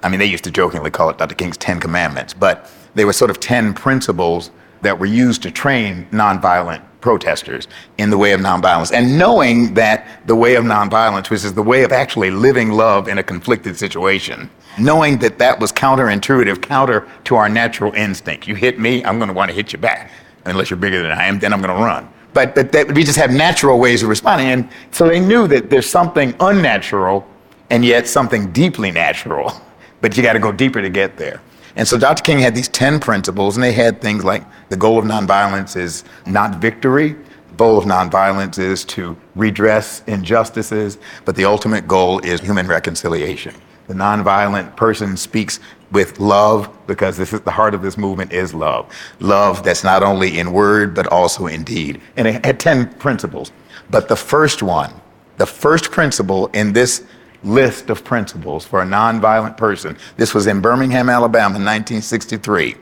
I 0.05 0.09
mean, 0.09 0.21
they 0.21 0.27
used 0.27 0.45
to 0.45 0.53
jokingly 0.53 0.93
call 0.93 1.11
it 1.11 1.19
Dr. 1.19 1.35
King's 1.35 1.57
Ten 1.57 1.81
Commandments, 1.81 2.35
but 2.35 2.71
they 2.95 3.05
were 3.05 3.13
sort 3.13 3.33
of 3.33 3.41
10 3.41 3.75
principles 3.75 4.53
that 4.83 4.97
were 4.97 5.07
used 5.07 5.43
to 5.43 5.51
train 5.51 6.07
nonviolent 6.13 6.85
protesters 7.01 7.67
in 7.99 8.11
the 8.11 8.17
way 8.17 8.31
of 8.31 8.41
nonviolence. 8.41 8.93
And 8.93 9.19
knowing 9.19 9.75
that 9.75 10.07
the 10.27 10.37
way 10.37 10.55
of 10.55 10.63
nonviolence, 10.63 11.31
which 11.31 11.45
is 11.45 11.53
the 11.53 11.65
way 11.65 11.83
of 11.83 11.91
actually 11.91 12.31
living 12.31 12.71
love 12.71 13.09
in 13.09 13.19
a 13.19 13.25
conflicted 13.25 13.77
situation, 13.77 14.49
knowing 14.79 15.19
that 15.19 15.39
that 15.39 15.59
was 15.59 15.73
counterintuitive, 15.73 16.63
counter 16.63 17.09
to 17.25 17.35
our 17.35 17.49
natural 17.49 17.93
instinct. 17.95 18.47
You 18.47 18.55
hit 18.55 18.79
me, 18.79 19.05
I'm 19.05 19.19
going 19.19 19.29
to 19.29 19.35
want 19.35 19.51
to 19.51 19.55
hit 19.55 19.73
you 19.73 19.81
back. 19.81 20.13
Unless 20.45 20.71
you're 20.71 20.77
bigger 20.77 21.03
than 21.03 21.11
I 21.11 21.25
am, 21.25 21.41
then 21.41 21.53
I'm 21.53 21.61
going 21.61 21.77
to 21.77 21.83
run 21.83 22.09
but, 22.35 22.55
that 22.55 22.93
we 22.93 23.05
just 23.05 23.19
have 23.19 23.31
natural 23.31 23.79
ways 23.79 24.03
of 24.03 24.09
responding. 24.09 24.49
And 24.49 24.69
so 24.91 25.09
they 25.09 25.21
knew 25.21 25.47
that 25.49 25.71
there's 25.71 25.89
something 25.89 26.35
unnatural 26.41 27.27
and 27.71 27.85
yet 27.85 28.07
something 28.07 28.53
deeply 28.53 28.91
natural, 28.91 29.53
but 30.01 30.17
you 30.17 30.23
got 30.23 30.35
to 30.35 30.39
go 30.39 30.53
deeper 30.53 30.83
to 30.83 30.91
get 30.91 31.17
there. 31.17 31.41
And 31.77 31.89
so 31.89 31.99
Dr. 31.99 32.23
King 32.23 32.39
had 32.39 32.55
these 32.55 32.69
10 32.69 33.01
principles, 33.01 33.57
and 33.57 33.65
they 33.65 33.73
had 33.73 34.01
things 34.01 34.25
like 34.25 34.45
the 34.69 34.77
goal 34.77 34.99
of 34.99 35.05
nonviolence 35.05 35.77
is 35.77 36.05
not 36.27 36.57
victory, 36.57 37.17
the 37.49 37.57
goal 37.57 37.79
of 37.79 37.85
nonviolence 37.85 38.59
is 38.59 38.85
to 38.87 39.17
redress 39.35 40.03
injustices, 40.07 40.99
but 41.25 41.35
the 41.35 41.45
ultimate 41.45 41.89
goal 41.89 42.21
is 42.21 42.41
human 42.41 42.69
reconciliation. 42.69 43.55
The 43.87 43.95
nonviolent 43.95 44.77
person 44.77 45.17
speaks 45.17 45.61
with 45.91 46.19
love 46.19 46.69
because 46.87 47.17
this 47.17 47.33
is 47.33 47.41
the 47.43 47.51
heart 47.51 47.75
of 47.75 47.83
this 47.83 47.97
movement 47.97 48.33
is 48.33 48.55
love. 48.55 48.93
Love 49.21 49.63
that's 49.63 49.85
not 49.85 50.03
only 50.03 50.39
in 50.39 50.53
word 50.53 50.95
but 50.95 51.07
also 51.09 51.47
in 51.47 51.65
deed. 51.65 52.01
And 52.17 52.27
it 52.27 52.45
had 52.45 52.59
10 52.59 52.95
principles. 52.95 53.53
But 53.91 54.09
the 54.09 54.17
first 54.17 54.63
one, 54.63 54.93
the 55.37 55.47
first 55.47 55.91
principle 55.91 56.49
in 56.49 56.73
this 56.73 57.05
list 57.43 57.91
of 57.91 58.05
principles 58.05 58.65
for 58.65 58.83
a 58.83 58.87
nonviolent 58.87 59.57
person, 59.57 59.97
this 60.17 60.35
was 60.35 60.47
in 60.47 60.61
Birmingham, 60.61 61.09
Alabama 61.09 61.57
in 61.57 61.65
1963. 61.65 62.77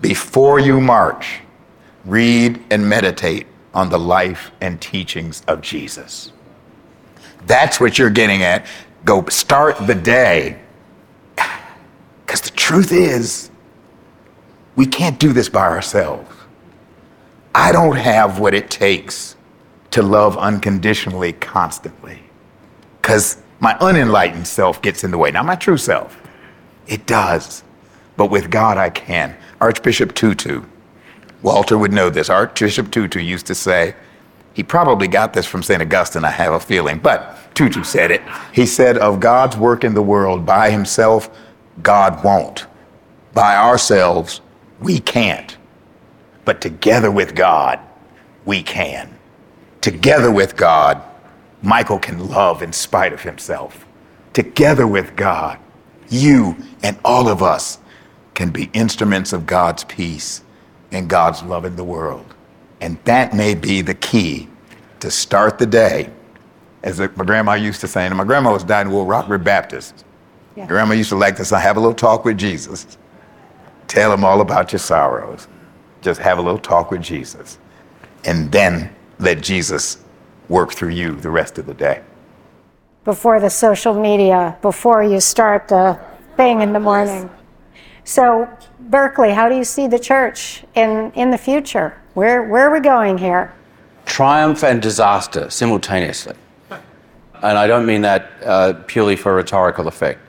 Before 0.00 0.58
you 0.58 0.80
march, 0.80 1.40
read 2.04 2.62
and 2.70 2.86
meditate 2.86 3.46
on 3.72 3.88
the 3.88 3.98
life 3.98 4.50
and 4.60 4.80
teachings 4.80 5.42
of 5.48 5.60
Jesus. 5.60 6.32
That's 7.46 7.80
what 7.80 7.98
you're 7.98 8.10
getting 8.10 8.42
at 8.42 8.66
go 9.04 9.26
start 9.26 9.86
the 9.86 9.94
day. 9.94 10.60
Truth 12.64 12.92
is, 12.92 13.50
we 14.74 14.86
can't 14.86 15.18
do 15.18 15.34
this 15.34 15.50
by 15.50 15.66
ourselves. 15.66 16.34
I 17.54 17.72
don't 17.72 17.96
have 17.96 18.38
what 18.38 18.54
it 18.54 18.70
takes 18.70 19.36
to 19.90 20.02
love 20.02 20.38
unconditionally 20.38 21.34
constantly. 21.34 22.20
Because 23.02 23.42
my 23.60 23.76
unenlightened 23.82 24.46
self 24.46 24.80
gets 24.80 25.04
in 25.04 25.10
the 25.10 25.18
way. 25.18 25.30
Not 25.30 25.44
my 25.44 25.56
true 25.56 25.76
self. 25.76 26.18
It 26.86 27.04
does. 27.04 27.62
But 28.16 28.30
with 28.30 28.50
God, 28.50 28.78
I 28.78 28.88
can. 28.88 29.36
Archbishop 29.60 30.14
Tutu, 30.14 30.62
Walter 31.42 31.76
would 31.76 31.92
know 31.92 32.08
this. 32.08 32.30
Archbishop 32.30 32.90
Tutu 32.90 33.20
used 33.20 33.44
to 33.44 33.54
say, 33.54 33.94
he 34.54 34.62
probably 34.62 35.06
got 35.06 35.34
this 35.34 35.44
from 35.44 35.62
St. 35.62 35.82
Augustine, 35.82 36.24
I 36.24 36.30
have 36.30 36.54
a 36.54 36.60
feeling, 36.60 36.98
but 36.98 37.36
Tutu 37.54 37.84
said 37.84 38.10
it. 38.10 38.22
He 38.54 38.64
said, 38.64 38.96
Of 38.96 39.20
God's 39.20 39.58
work 39.58 39.84
in 39.84 39.92
the 39.92 40.02
world 40.02 40.46
by 40.46 40.70
himself, 40.70 41.28
God 41.82 42.22
won't. 42.24 42.66
By 43.32 43.56
ourselves, 43.56 44.40
we 44.80 45.00
can't. 45.00 45.56
But 46.44 46.60
together 46.60 47.10
with 47.10 47.34
God, 47.34 47.80
we 48.44 48.62
can. 48.62 49.16
Together 49.80 50.30
with 50.30 50.56
God, 50.56 51.02
Michael 51.62 51.98
can 51.98 52.28
love 52.28 52.62
in 52.62 52.72
spite 52.72 53.12
of 53.12 53.22
himself. 53.22 53.86
Together 54.32 54.86
with 54.86 55.16
God, 55.16 55.58
you 56.08 56.56
and 56.82 56.98
all 57.04 57.28
of 57.28 57.42
us 57.42 57.78
can 58.34 58.50
be 58.50 58.70
instruments 58.72 59.32
of 59.32 59.46
God's 59.46 59.84
peace 59.84 60.42
and 60.92 61.08
God's 61.08 61.42
love 61.42 61.64
in 61.64 61.76
the 61.76 61.84
world. 61.84 62.34
And 62.80 62.98
that 63.04 63.34
may 63.34 63.54
be 63.54 63.80
the 63.80 63.94
key 63.94 64.48
to 65.00 65.10
start 65.10 65.58
the 65.58 65.66
day. 65.66 66.10
As 66.82 66.98
my 66.98 67.06
grandma 67.06 67.54
used 67.54 67.80
to 67.80 67.88
say, 67.88 68.04
and 68.04 68.14
my 68.16 68.24
grandma 68.24 68.52
was 68.52 68.64
dying 68.64 68.90
in 68.90 69.06
Rockford 69.06 69.42
Baptist. 69.42 70.04
Yeah. 70.56 70.66
Grandma 70.66 70.94
used 70.94 71.08
to 71.10 71.16
like 71.16 71.36
to 71.36 71.44
say, 71.44 71.60
have 71.60 71.76
a 71.76 71.80
little 71.80 71.94
talk 71.94 72.24
with 72.24 72.38
Jesus. 72.38 72.96
Tell 73.88 74.12
him 74.12 74.24
all 74.24 74.40
about 74.40 74.72
your 74.72 74.78
sorrows. 74.78 75.48
Just 76.00 76.20
have 76.20 76.38
a 76.38 76.42
little 76.42 76.58
talk 76.58 76.90
with 76.90 77.02
Jesus. 77.02 77.58
And 78.24 78.50
then 78.52 78.94
let 79.18 79.42
Jesus 79.42 80.04
work 80.48 80.72
through 80.72 80.90
you 80.90 81.16
the 81.16 81.30
rest 81.30 81.58
of 81.58 81.66
the 81.66 81.74
day. 81.74 82.02
Before 83.04 83.40
the 83.40 83.50
social 83.50 83.94
media, 83.94 84.56
before 84.62 85.02
you 85.02 85.20
start 85.20 85.68
the 85.68 86.00
thing 86.36 86.60
in 86.60 86.72
the 86.72 86.80
morning. 86.80 87.30
So, 88.04 88.48
Berkeley, 88.80 89.32
how 89.32 89.48
do 89.48 89.56
you 89.56 89.64
see 89.64 89.86
the 89.86 89.98
church 89.98 90.64
in, 90.74 91.10
in 91.12 91.30
the 91.30 91.38
future? 91.38 92.00
Where, 92.14 92.44
where 92.44 92.68
are 92.68 92.72
we 92.72 92.80
going 92.80 93.18
here? 93.18 93.52
Triumph 94.06 94.62
and 94.62 94.80
disaster 94.80 95.50
simultaneously. 95.50 96.34
And 96.70 97.58
I 97.58 97.66
don't 97.66 97.84
mean 97.84 98.02
that 98.02 98.30
uh, 98.42 98.72
purely 98.86 99.16
for 99.16 99.34
rhetorical 99.34 99.88
effect. 99.88 100.20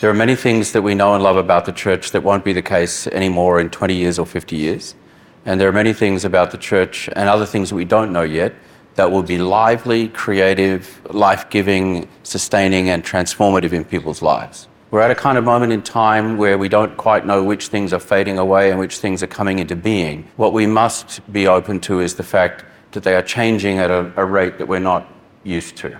There 0.00 0.10
are 0.10 0.14
many 0.14 0.34
things 0.34 0.72
that 0.72 0.82
we 0.82 0.96
know 0.96 1.14
and 1.14 1.22
love 1.22 1.36
about 1.36 1.66
the 1.66 1.72
church 1.72 2.10
that 2.10 2.24
won't 2.24 2.44
be 2.44 2.52
the 2.52 2.62
case 2.62 3.06
anymore 3.06 3.60
in 3.60 3.70
20 3.70 3.94
years 3.94 4.18
or 4.18 4.26
50 4.26 4.56
years. 4.56 4.96
And 5.46 5.60
there 5.60 5.68
are 5.68 5.72
many 5.72 5.92
things 5.92 6.24
about 6.24 6.50
the 6.50 6.58
church 6.58 7.08
and 7.14 7.28
other 7.28 7.46
things 7.46 7.68
that 7.68 7.76
we 7.76 7.84
don't 7.84 8.12
know 8.12 8.22
yet 8.22 8.54
that 8.96 9.12
will 9.12 9.22
be 9.22 9.38
lively, 9.38 10.08
creative, 10.08 11.00
life 11.14 11.48
giving, 11.48 12.08
sustaining, 12.24 12.90
and 12.90 13.04
transformative 13.04 13.72
in 13.72 13.84
people's 13.84 14.20
lives. 14.20 14.66
We're 14.90 15.00
at 15.00 15.12
a 15.12 15.14
kind 15.14 15.38
of 15.38 15.44
moment 15.44 15.72
in 15.72 15.80
time 15.80 16.38
where 16.38 16.58
we 16.58 16.68
don't 16.68 16.96
quite 16.96 17.24
know 17.24 17.44
which 17.44 17.68
things 17.68 17.92
are 17.92 18.00
fading 18.00 18.36
away 18.36 18.70
and 18.70 18.80
which 18.80 18.98
things 18.98 19.22
are 19.22 19.28
coming 19.28 19.60
into 19.60 19.76
being. 19.76 20.28
What 20.36 20.52
we 20.52 20.66
must 20.66 21.20
be 21.32 21.46
open 21.46 21.78
to 21.80 22.00
is 22.00 22.16
the 22.16 22.24
fact 22.24 22.64
that 22.92 23.04
they 23.04 23.14
are 23.14 23.22
changing 23.22 23.78
at 23.78 23.92
a, 23.92 24.12
a 24.16 24.24
rate 24.24 24.58
that 24.58 24.66
we're 24.66 24.80
not 24.80 25.06
used 25.44 25.76
to. 25.76 25.96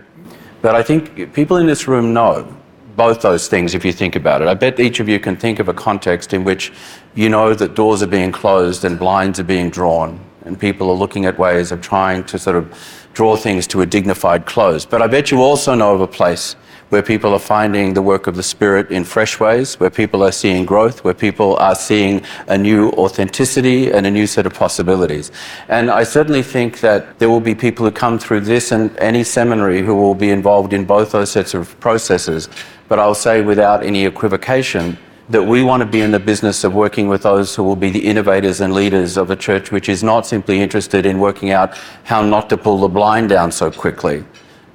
But 0.62 0.74
I 0.74 0.83
think 0.83 1.33
people 1.33 1.59
in 1.59 1.66
this 1.66 1.87
room 1.87 2.12
know 2.12 2.57
both 2.96 3.20
those 3.22 3.48
things 3.48 3.74
if 3.74 3.85
you 3.85 3.92
think 3.92 4.16
about 4.16 4.42
it. 4.42 4.48
I 4.48 4.54
bet 4.54 4.78
each 4.80 5.00
of 5.00 5.09
you 5.09 5.18
can 5.18 5.37
think 5.37 5.59
of 5.59 5.68
a 5.68 5.74
context 5.74 6.33
in 6.33 6.44
which 6.44 6.72
you 7.14 7.28
know 7.28 7.54
that 7.54 7.74
doors 7.74 8.02
are 8.02 8.09
being 8.09 8.33
closed 8.33 8.85
and 8.85 8.98
blinds 8.98 9.38
are 9.40 9.44
being 9.44 9.70
drawn 9.70 10.20
and 10.44 10.59
people 10.59 10.90
are 10.90 10.96
looking 10.96 11.24
at 11.24 11.38
ways 11.38 11.72
of 11.72 11.80
trying 11.80 12.24
to 12.24 12.38
sort 12.38 12.57
of 12.57 13.09
draw 13.14 13.37
things 13.37 13.66
to 13.68 13.80
a 13.80 13.87
dignified 13.87 14.46
close. 14.46 14.85
But 14.85 15.02
I 15.02 15.07
bet 15.07 15.30
you 15.30 15.40
also 15.40 15.74
know 15.74 15.94
of 15.94 16.00
a 16.00 16.07
place 16.07 16.57
where 16.94 17.02
people 17.02 17.33
are 17.33 17.40
finding 17.40 17.92
the 17.92 18.00
work 18.00 18.28
of 18.28 18.37
the 18.37 18.42
Spirit 18.44 18.88
in 18.92 19.02
fresh 19.02 19.40
ways, 19.40 19.80
where 19.80 19.90
people 19.90 20.22
are 20.22 20.30
seeing 20.30 20.64
growth, 20.64 21.02
where 21.02 21.12
people 21.12 21.57
are 21.57 21.74
seeing 21.74 22.22
a 22.46 22.57
new 22.57 22.90
authenticity 22.90 23.90
and 23.90 24.07
a 24.07 24.11
new 24.12 24.28
set 24.28 24.46
of 24.46 24.54
possibilities. 24.54 25.33
And 25.66 25.90
I 25.90 26.04
certainly 26.04 26.44
think 26.44 26.78
that 26.83 27.18
there 27.18 27.28
will 27.28 27.40
be 27.40 27.52
people 27.52 27.85
who 27.85 27.90
come 27.90 28.16
through 28.16 28.42
this 28.42 28.70
and 28.70 28.96
any 28.98 29.24
seminary 29.24 29.83
who 29.83 29.96
will 29.96 30.14
be 30.14 30.30
involved 30.30 30.72
in 30.72 30.85
both 30.85 31.11
those 31.11 31.33
sets 31.33 31.52
of 31.52 31.64
processes. 31.80 32.48
But 32.87 33.00
I'll 33.00 33.16
say 33.16 33.42
without 33.42 33.83
any 33.83 34.04
equivocation 34.04 34.96
that 35.30 35.42
we 35.42 35.64
want 35.64 35.80
to 35.80 35.88
be 35.88 36.00
in 36.00 36.12
the 36.12 36.20
business 36.20 36.62
of 36.62 36.76
working 36.76 37.09
with 37.09 37.22
those 37.22 37.57
who 37.57 37.64
will 37.64 37.74
be 37.74 37.90
the 37.90 38.07
innovators 38.07 38.61
and 38.61 38.72
leaders 38.72 39.16
of 39.16 39.33
a 39.33 39.37
church 39.37 39.72
which 39.72 39.88
is 39.88 40.04
not 40.04 40.28
simply 40.28 40.61
interested 40.61 41.07
in 41.07 41.18
working 41.18 41.50
out 41.50 41.76
how 42.04 42.22
not 42.22 42.48
to 42.50 42.57
pull 42.57 42.78
the 42.78 42.88
blind 42.88 43.30
down 43.30 43.50
so 43.50 43.68
quickly, 43.68 44.22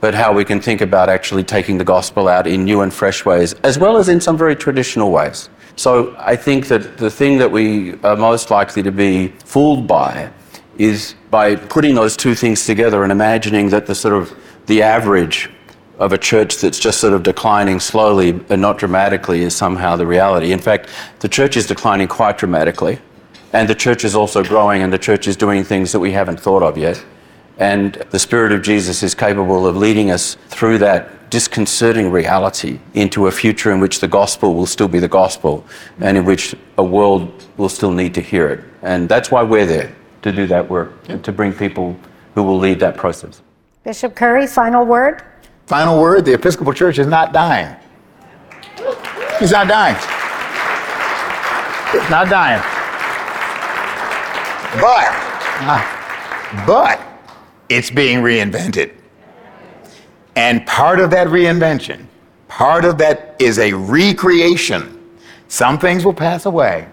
but 0.02 0.14
how 0.14 0.34
we 0.34 0.46
can 0.46 0.62
think 0.62 0.82
about 0.82 1.10
actually 1.10 1.44
taking 1.44 1.78
the 1.78 1.84
gospel 1.84 2.28
out 2.28 2.48
in 2.48 2.64
new 2.64 2.82
and 2.82 2.94
fresh 2.94 3.26
ways, 3.26 3.54
as 3.64 3.78
well 3.78 3.98
as 3.98 4.10
in 4.10 4.22
some 4.22 4.38
very 4.38 4.56
traditional 4.56 5.12
ways. 5.12 5.50
So 5.76 6.16
I 6.18 6.36
think 6.36 6.68
that 6.68 6.98
the 6.98 7.10
thing 7.10 7.38
that 7.38 7.52
we 7.52 7.96
are 8.04 8.16
most 8.16 8.52
likely 8.52 8.84
to 8.84 8.92
be 8.92 9.30
fooled 9.46 9.88
by 9.88 10.32
is 10.78 11.16
by 11.30 11.56
putting 11.56 11.96
those 11.96 12.16
two 12.16 12.36
things 12.36 12.66
together 12.66 13.04
and 13.04 13.12
imagining 13.12 13.70
that 13.70 13.86
the 13.86 13.96
sort 13.96 14.14
of 14.14 14.34
the 14.66 14.82
average 14.82 15.50
of 16.00 16.14
a 16.14 16.18
church 16.18 16.58
that's 16.58 16.80
just 16.80 17.02
sort 17.02 17.14
of 17.14 17.24
declining 17.24 17.80
slowly 17.80 18.30
and 18.50 18.62
not 18.62 18.78
dramatically 18.78 19.42
is 19.42 19.54
somehow 19.54 19.98
the 19.98 20.08
reality. 20.08 20.54
In 20.54 20.60
fact, 20.60 20.90
the 21.20 21.28
church 21.28 21.58
is 21.58 21.68
declining 21.68 22.08
quite 22.08 22.38
dramatically, 22.38 23.00
and 23.52 23.68
the 23.68 23.76
church 23.76 24.06
is 24.06 24.16
also 24.16 24.42
growing, 24.42 24.82
and 24.82 24.94
the 24.94 24.98
church 24.98 25.28
is 25.28 25.36
doing 25.36 25.64
things 25.64 25.92
that 25.92 26.00
we 26.00 26.14
haven't 26.14 26.40
thought 26.40 26.64
of 26.64 26.78
yet. 26.78 27.04
And 27.60 27.96
the 28.10 28.20
Spirit 28.20 28.54
of 28.54 28.62
Jesus 28.62 29.04
is 29.04 29.14
capable 29.14 29.68
of 29.68 29.76
leading 29.76 30.12
us 30.12 30.36
through 30.48 30.78
that 30.80 31.30
disconcerting 31.30 32.10
reality 32.10 32.80
into 32.94 33.28
a 33.28 33.32
future 33.32 33.72
in 33.72 33.80
which 33.80 34.00
the 34.00 34.08
gospel 34.08 34.56
will 34.56 34.66
still 34.66 34.88
be 34.88 34.98
the 34.98 35.08
gospel 35.08 35.66
and 36.00 36.18
in 36.18 36.26
which 36.26 36.56
a 36.78 36.84
world 36.84 37.46
will 37.58 37.70
still 37.70 37.92
need 37.92 38.14
to 38.16 38.22
hear 38.22 38.48
it. 38.48 38.64
And 38.82 39.08
that's 39.08 39.30
why 39.30 39.44
we're 39.44 39.66
there 39.66 39.96
to 40.22 40.32
do 40.32 40.48
that 40.48 40.70
work, 40.70 40.92
and 41.08 41.24
to 41.24 41.32
bring 41.32 41.54
people 41.54 41.96
who 42.36 42.44
will 42.44 42.58
lead 42.58 42.80
that 42.80 42.98
process. 42.98 43.42
Bishop 43.86 44.16
Curry, 44.16 44.48
final 44.48 44.86
word? 44.86 45.24
Final 45.66 46.02
word 46.02 46.26
the 46.26 46.34
Episcopal 46.34 46.74
Church 46.74 47.00
is 47.00 47.08
not 47.08 47.32
dying. 47.32 47.74
It's 49.42 49.52
not 49.52 49.68
dying. 49.70 49.96
It's 51.94 52.10
not 52.10 52.30
dying. 52.30 52.62
But, 54.82 55.08
uh, 55.62 56.66
but 56.68 57.09
it's 57.70 57.90
being 57.90 58.20
reinvented. 58.20 58.94
And 60.36 60.66
part 60.66 61.00
of 61.00 61.12
that 61.12 61.28
reinvention, 61.28 62.06
part 62.48 62.86
of 62.86 62.98
that 62.98 63.36
is 63.40 63.60
a 63.60 63.74
recreation. 63.74 64.96
Some 65.48 65.80
things 65.80 66.06
will 66.06 66.14
pass 66.14 66.46
away, 66.46 66.88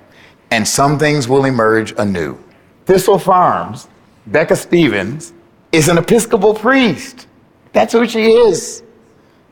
and 0.50 0.66
some 0.66 0.98
things 0.98 1.28
will 1.28 1.44
emerge 1.44 1.92
anew. 1.98 2.38
Thistle 2.86 3.18
Farms, 3.18 3.88
Becca 4.26 4.56
Stevens, 4.56 5.32
is 5.72 5.88
an 5.88 5.98
Episcopal 5.98 6.54
priest. 6.54 7.26
That's 7.72 7.92
who 7.92 8.06
she 8.06 8.26
is. 8.26 8.82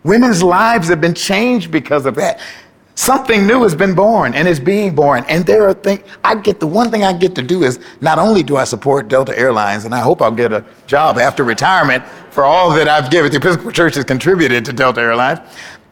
Women's 0.05 0.43
lives 0.43 0.89
have 0.89 1.01
been 1.01 1.15
changed 1.15 1.71
because 1.71 2.07
of 2.07 2.15
that. 2.17 2.41
Something 2.97 3.47
new 3.47 3.65
has 3.65 3.75
been 3.75 3.95
born 3.95 4.35
and 4.35 4.47
is 4.47 4.61
being 4.61 4.95
born. 4.95 5.25
And 5.29 5.45
there 5.45 5.69
are 5.69 5.75
things, 5.75 6.03
I 6.23 6.37
get 6.37 6.61
the 6.61 6.67
one 6.67 6.91
thing 6.91 7.03
I 7.03 7.13
get 7.13 7.35
to 7.35 7.43
do 7.43 7.65
is 7.65 7.81
not 8.01 8.19
only 8.19 8.45
do 8.45 8.57
I 8.57 8.65
support 8.65 9.09
Delta 9.09 9.37
Airlines, 9.37 9.85
and 9.85 9.95
I 9.95 9.99
hope 9.99 10.23
I'll 10.23 10.31
get 10.31 10.53
a 10.53 10.65
job 10.87 11.19
after 11.19 11.43
retirement 11.43 12.05
for 12.31 12.45
all 12.45 12.71
that 12.71 12.89
I've 12.89 13.11
given, 13.11 13.33
the 13.33 13.39
Episcopal 13.39 13.73
Church 13.73 13.97
has 13.97 14.05
contributed 14.05 14.65
to 14.67 14.73
Delta 14.73 15.01
Airlines, 15.01 15.41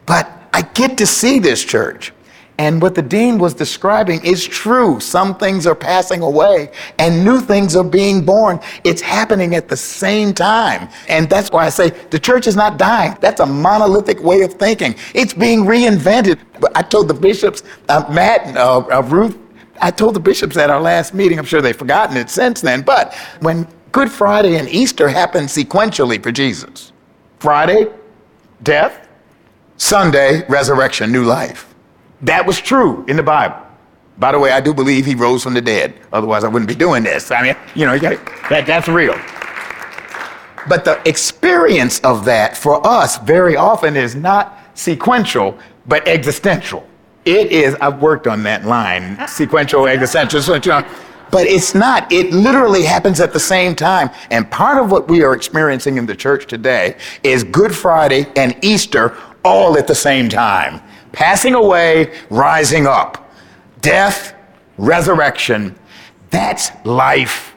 but 0.05 0.31
I 0.53 0.61
get 0.61 0.97
to 0.99 1.05
see 1.05 1.39
this 1.39 1.63
church. 1.63 2.13
And 2.59 2.81
what 2.81 2.93
the 2.93 3.01
dean 3.01 3.39
was 3.39 3.53
describing 3.53 4.23
is 4.23 4.45
true. 4.45 4.99
Some 4.99 5.35
things 5.35 5.65
are 5.65 5.75
passing 5.75 6.21
away 6.21 6.71
and 6.99 7.25
new 7.25 7.41
things 7.41 7.75
are 7.75 7.83
being 7.83 8.23
born. 8.23 8.59
It's 8.83 9.01
happening 9.01 9.55
at 9.55 9.69
the 9.69 9.77
same 9.77 10.33
time. 10.33 10.87
And 11.09 11.27
that's 11.29 11.51
why 11.51 11.65
I 11.65 11.69
say 11.69 11.89
the 11.89 12.19
church 12.19 12.45
is 12.45 12.55
not 12.55 12.77
dying. 12.77 13.17
That's 13.21 13.39
a 13.39 13.45
monolithic 13.45 14.21
way 14.21 14.41
of 14.41 14.53
thinking. 14.53 14.95
It's 15.15 15.33
being 15.33 15.61
reinvented. 15.61 16.39
I 16.75 16.83
told 16.83 17.07
the 17.07 17.15
bishops, 17.15 17.63
uh, 17.89 18.05
Matt 18.11 18.45
and 18.45 18.57
uh, 18.57 18.79
uh, 18.79 19.01
Ruth, 19.01 19.37
I 19.81 19.89
told 19.89 20.13
the 20.13 20.19
bishops 20.19 20.55
at 20.55 20.69
our 20.69 20.79
last 20.79 21.13
meeting, 21.13 21.39
I'm 21.39 21.45
sure 21.45 21.61
they've 21.61 21.75
forgotten 21.75 22.15
it 22.17 22.29
since 22.29 22.61
then, 22.61 22.83
but 22.83 23.15
when 23.39 23.67
Good 23.91 24.11
Friday 24.11 24.57
and 24.57 24.69
Easter 24.69 25.07
happened 25.07 25.47
sequentially 25.47 26.21
for 26.21 26.31
Jesus 26.31 26.93
Friday, 27.39 27.87
death, 28.61 29.07
Sunday, 29.77 30.45
resurrection, 30.47 31.11
new 31.11 31.23
life. 31.23 31.72
That 32.23 32.45
was 32.45 32.59
true 32.59 33.05
in 33.07 33.17
the 33.17 33.23
Bible. 33.23 33.57
By 34.17 34.31
the 34.31 34.39
way, 34.39 34.51
I 34.51 34.61
do 34.61 34.73
believe 34.73 35.05
he 35.05 35.15
rose 35.15 35.43
from 35.43 35.53
the 35.53 35.61
dead. 35.61 35.95
Otherwise, 36.11 36.43
I 36.43 36.47
wouldn't 36.47 36.69
be 36.69 36.75
doing 36.75 37.03
this. 37.03 37.31
I 37.31 37.41
mean, 37.41 37.55
you 37.75 37.85
know, 37.85 37.97
that, 37.97 38.65
that's 38.65 38.87
real. 38.87 39.19
But 40.69 40.85
the 40.85 41.01
experience 41.07 41.99
of 42.01 42.23
that 42.25 42.55
for 42.55 42.85
us 42.87 43.17
very 43.19 43.57
often 43.57 43.97
is 43.97 44.15
not 44.15 44.57
sequential, 44.75 45.57
but 45.87 46.07
existential. 46.07 46.87
It 47.25 47.51
is, 47.51 47.75
I've 47.75 48.01
worked 48.01 48.27
on 48.27 48.43
that 48.43 48.65
line, 48.65 49.27
sequential, 49.27 49.87
existential, 49.87 50.83
but 51.31 51.47
it's 51.47 51.73
not. 51.73 52.11
It 52.11 52.31
literally 52.31 52.83
happens 52.83 53.19
at 53.19 53.33
the 53.33 53.39
same 53.39 53.75
time. 53.75 54.09
And 54.29 54.49
part 54.49 54.81
of 54.81 54.91
what 54.91 55.09
we 55.09 55.23
are 55.23 55.33
experiencing 55.33 55.97
in 55.97 56.05
the 56.05 56.15
church 56.15 56.47
today 56.47 56.97
is 57.23 57.43
Good 57.43 57.75
Friday 57.75 58.27
and 58.35 58.55
Easter 58.63 59.17
all 59.43 59.77
at 59.77 59.87
the 59.87 59.95
same 59.95 60.29
time 60.29 60.81
passing 61.13 61.53
away, 61.53 62.13
rising 62.29 62.85
up. 62.85 63.31
Death, 63.79 64.35
resurrection. 64.77 65.75
That's 66.29 66.71
life. 66.83 67.55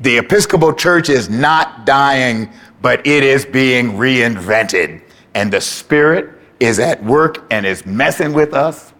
The 0.00 0.18
Episcopal 0.18 0.74
Church 0.74 1.08
is 1.08 1.30
not 1.30 1.86
dying, 1.86 2.50
but 2.82 3.06
it 3.06 3.22
is 3.22 3.46
being 3.46 3.92
reinvented. 3.92 5.00
And 5.34 5.50
the 5.50 5.60
Spirit 5.60 6.30
is 6.60 6.78
at 6.78 7.02
work 7.02 7.46
and 7.50 7.64
is 7.64 7.86
messing 7.86 8.32
with 8.32 8.52
us. 8.52 8.92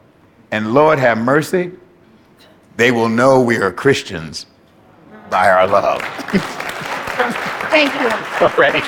And 0.51 0.73
Lord 0.73 0.99
have 0.99 1.19
mercy, 1.19 1.73
they 2.77 2.91
will 2.91 3.09
know 3.09 3.41
we 3.41 3.57
are 3.59 3.73
Christians 3.73 4.47
by 5.31 5.51
our 5.51 5.67
love. 5.67 6.01
Thank 7.71 7.93
you. 7.95 8.09
Already. 8.47 8.81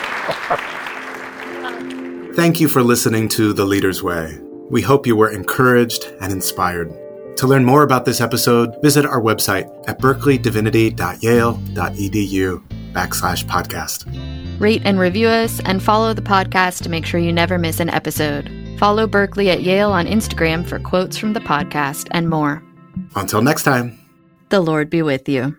Thank 2.34 2.60
you 2.60 2.68
for 2.68 2.82
listening 2.82 3.28
to 3.30 3.52
The 3.52 3.64
Leader's 3.64 4.02
Way. 4.02 4.45
We 4.70 4.82
hope 4.82 5.06
you 5.06 5.16
were 5.16 5.30
encouraged 5.30 6.12
and 6.20 6.32
inspired. 6.32 6.92
To 7.38 7.46
learn 7.46 7.64
more 7.64 7.82
about 7.82 8.04
this 8.04 8.20
episode, 8.20 8.80
visit 8.82 9.04
our 9.04 9.20
website 9.20 9.68
at 9.88 10.00
berkeleydivinity.yale.edu 10.00 12.62
backslash 12.92 13.44
podcast. 13.44 14.58
Rate 14.58 14.82
and 14.84 14.98
review 14.98 15.28
us 15.28 15.60
and 15.60 15.82
follow 15.82 16.14
the 16.14 16.22
podcast 16.22 16.82
to 16.82 16.88
make 16.88 17.04
sure 17.04 17.20
you 17.20 17.32
never 17.32 17.58
miss 17.58 17.78
an 17.78 17.90
episode. 17.90 18.50
Follow 18.78 19.06
Berkeley 19.06 19.50
at 19.50 19.62
Yale 19.62 19.92
on 19.92 20.06
Instagram 20.06 20.66
for 20.66 20.78
quotes 20.78 21.18
from 21.18 21.34
the 21.34 21.40
podcast 21.40 22.08
and 22.12 22.30
more. 22.30 22.62
Until 23.14 23.42
next 23.42 23.64
time. 23.64 23.98
The 24.48 24.60
Lord 24.60 24.88
be 24.88 25.02
with 25.02 25.28
you. 25.28 25.56